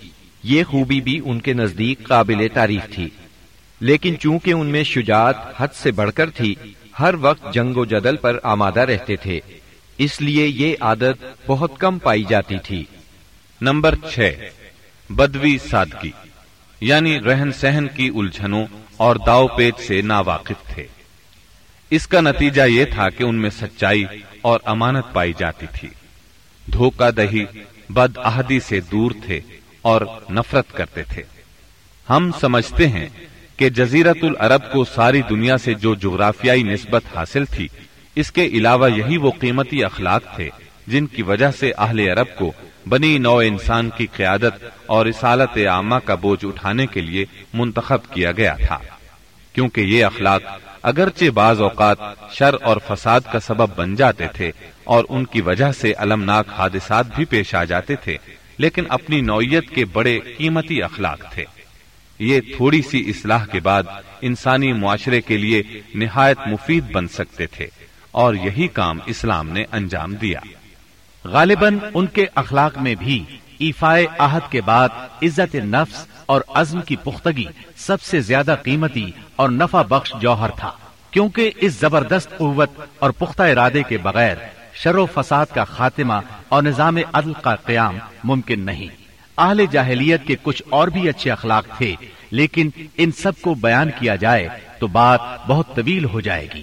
یہ 0.43 0.65
خوبی 0.65 1.01
بھی 1.01 1.21
ان 1.25 1.41
کے 1.41 1.53
نزدیک 1.53 2.03
قابل 2.03 2.47
تعریف 2.55 2.95
تھی۔ 2.95 3.09
لیکن 3.81 4.15
چونکہ 4.21 4.51
ان 4.51 4.67
میں 4.67 4.85
شجاعت 4.85 5.35
حد 5.57 5.69
سے 5.75 5.91
بڑھ 5.91 6.13
کر 6.13 6.31
تھی، 6.31 6.55
ہر 6.99 7.15
وقت 7.21 7.55
جنگ 7.55 7.77
و 7.77 7.85
جدل 7.85 8.17
پر 8.17 8.39
آمادہ 8.43 8.81
رہتے 8.81 9.17
تھے۔ 9.17 9.41
اس 9.99 10.21
لیے 10.21 10.47
یہ 10.47 10.77
عادت 10.81 11.25
بہت 11.47 11.71
کم 11.79 11.99
پائی 11.99 12.25
جاتی 12.29 12.59
تھی۔ 12.59 12.85
نمبر 13.61 13.95
چھ، 14.13 14.35
بدوی 15.11 15.59
سادگی۔ 15.59 16.11
یعنی 16.85 17.21
رہن 17.21 17.53
سہن 17.53 17.87
کی 17.89 18.11
الجھنوں 18.15 18.67
اور 18.97 19.17
داؤ 19.17 19.47
پیچ 19.47 19.75
سے 19.87 20.01
ناواقف 20.01 20.75
تھے۔ 20.75 20.87
اس 21.91 22.07
کا 22.07 22.21
نتیجہ 22.21 22.63
یہ 22.63 22.85
تھا 22.85 23.09
کہ 23.09 23.23
ان 23.23 23.35
میں 23.35 23.51
سچائی 23.51 24.05
اور 24.43 24.61
امانت 24.65 25.13
پائی 25.13 25.33
جاتی 25.39 25.67
تھی۔ 25.73 25.89
دھوکہ 26.73 27.11
دہی 27.11 27.45
بد 27.89 28.19
عہدی 28.19 28.61
سے 28.61 28.81
دور 28.81 29.11
تھے 29.27 29.41
اور 29.83 30.01
نفرت 30.31 30.73
کرتے 30.73 31.03
تھے۔ 31.03 31.23
ہم 32.11 32.31
سمجھتے 32.41 32.89
ہیں 32.89 33.09
کہ 33.57 33.69
جزیرت 33.69 34.17
العرب 34.23 34.73
کو 34.73 34.85
ساری 34.85 35.23
دنیا 35.31 35.59
سے 35.59 35.75
جو 35.75 35.95
جغرافیائی 35.95 36.63
نسبت 36.63 37.03
حاصل 37.17 37.45
تھی، 37.45 37.69
اس 38.15 38.33
کے 38.33 38.47
علاوہ 38.47 38.91
یہی 38.97 39.17
وہ 39.17 39.31
قیمتی 39.31 39.85
اخلاق 39.85 40.37
تھے 40.37 40.51
جن 40.87 41.07
کی 41.07 41.23
وجہ 41.23 41.51
سے 41.51 41.73
اہل 41.79 42.01
عرب 42.01 42.39
کو 42.39 42.53
بنی 42.87 43.19
نو 43.19 43.37
انسان 43.37 43.91
کی 43.97 44.07
قیادت 44.07 44.65
اور 44.87 45.07
رسالت 45.07 45.59
عامہ 45.59 45.95
کا 46.05 46.15
بوجھ 46.15 46.45
اٹھانے 46.45 46.87
کے 46.87 47.01
لیے 47.01 47.25
منتخب 47.55 48.15
کیا 48.15 48.33
گیا 48.33 48.55
تھا۔ 48.67 48.79
کیونکہ 49.53 49.81
یہ 49.81 50.05
اخلاق 50.05 50.43
اگرچہ 50.83 51.31
بعض 51.31 51.61
اوقات 51.61 51.97
شر 52.33 52.55
اور 52.63 52.77
فساد 52.89 53.21
کا 53.33 53.41
سبب 53.41 53.69
بن 53.77 53.95
جاتے 53.95 54.27
تھے 54.35 54.53
اور 54.85 55.05
ان 55.09 55.25
کی 55.25 55.41
وجہ 55.41 55.73
سے 55.73 55.93
المناک 55.93 56.49
حادثات 56.59 57.07
بھی 57.17 57.25
پیش 57.25 57.55
آ 57.55 57.65
جاتے 57.65 57.97
تھے، 57.97 58.17
لیکن 58.59 58.85
اپنی 58.89 59.21
نوعیت 59.21 59.71
کے 59.71 59.85
بڑے 59.85 60.19
قیمتی 60.19 60.83
اخلاق 60.83 61.33
تھے۔ 61.33 61.45
یہ 62.19 62.41
تھوڑی 62.57 62.83
سی 62.83 63.01
اصلاح 63.09 63.47
کے 63.47 63.61
بعد 63.61 63.83
انسانی 64.21 64.73
معاشرے 64.73 65.21
کے 65.21 65.37
لیے 65.37 65.63
نہایت 65.95 66.39
مفید 66.47 66.85
بن 66.93 67.09
سکتے 67.09 67.47
تھے 67.47 67.67
اور 68.11 68.35
یہی 68.35 68.69
کام 68.69 68.99
اسلام 69.07 69.49
نے 69.49 69.65
انجام 69.73 70.15
دیا۔ 70.15 70.41
غالباً 71.25 71.79
ان 71.95 72.07
کے 72.07 72.27
اخلاق 72.35 72.77
میں 72.79 72.95
بھی 72.95 73.23
ایفائے 73.59 74.07
آہد 74.19 74.51
کے 74.53 74.61
بعد 74.61 74.89
عزت 75.23 75.55
نفس 75.55 76.05
اور 76.27 76.41
عزم 76.55 76.81
کی 76.81 76.97
پختگی 76.97 77.45
سب 77.77 78.03
سے 78.03 78.21
زیادہ 78.21 78.55
قیمتی 78.63 79.11
اور 79.37 79.49
نفع 79.49 79.83
بخش 79.83 80.13
جوہر 80.21 80.51
تھا، 80.57 80.71
کیونکہ 81.11 81.51
اس 81.57 81.73
زبردست 81.73 82.37
قوت 82.39 82.81
اور 82.99 83.11
پختہ 83.11 83.43
ارادے 83.43 83.83
کے 83.89 83.99
بغیر 83.99 84.37
شر 84.75 84.95
و 84.95 85.07
فساد 85.15 85.47
کا 85.55 85.65
خاتمہ 85.65 86.21
اور 86.49 86.63
نظام 86.63 86.99
عدل 87.13 87.33
کا 87.43 87.55
قیام 87.57 87.99
ممکن 88.25 88.61
نہیں۔ 88.61 88.89
اہل 89.39 89.65
جاہلیت 89.71 90.27
کے 90.27 90.37
کچھ 90.43 90.63
اور 90.71 90.89
بھی 90.89 91.09
اچھے 91.09 91.31
اخلاق 91.31 91.67
تھے، 91.79 91.95
لیکن 92.31 92.71
ان 92.97 93.13
سب 93.13 93.41
کو 93.41 93.55
بیان 93.55 93.91
کیا 93.99 94.17
جائے 94.17 94.49
تو 94.79 94.87
بات 94.87 95.21
بہت 95.47 95.75
طویل 95.75 96.05
ہو 96.05 96.21
جائے 96.21 96.47
گی۔ 96.55 96.63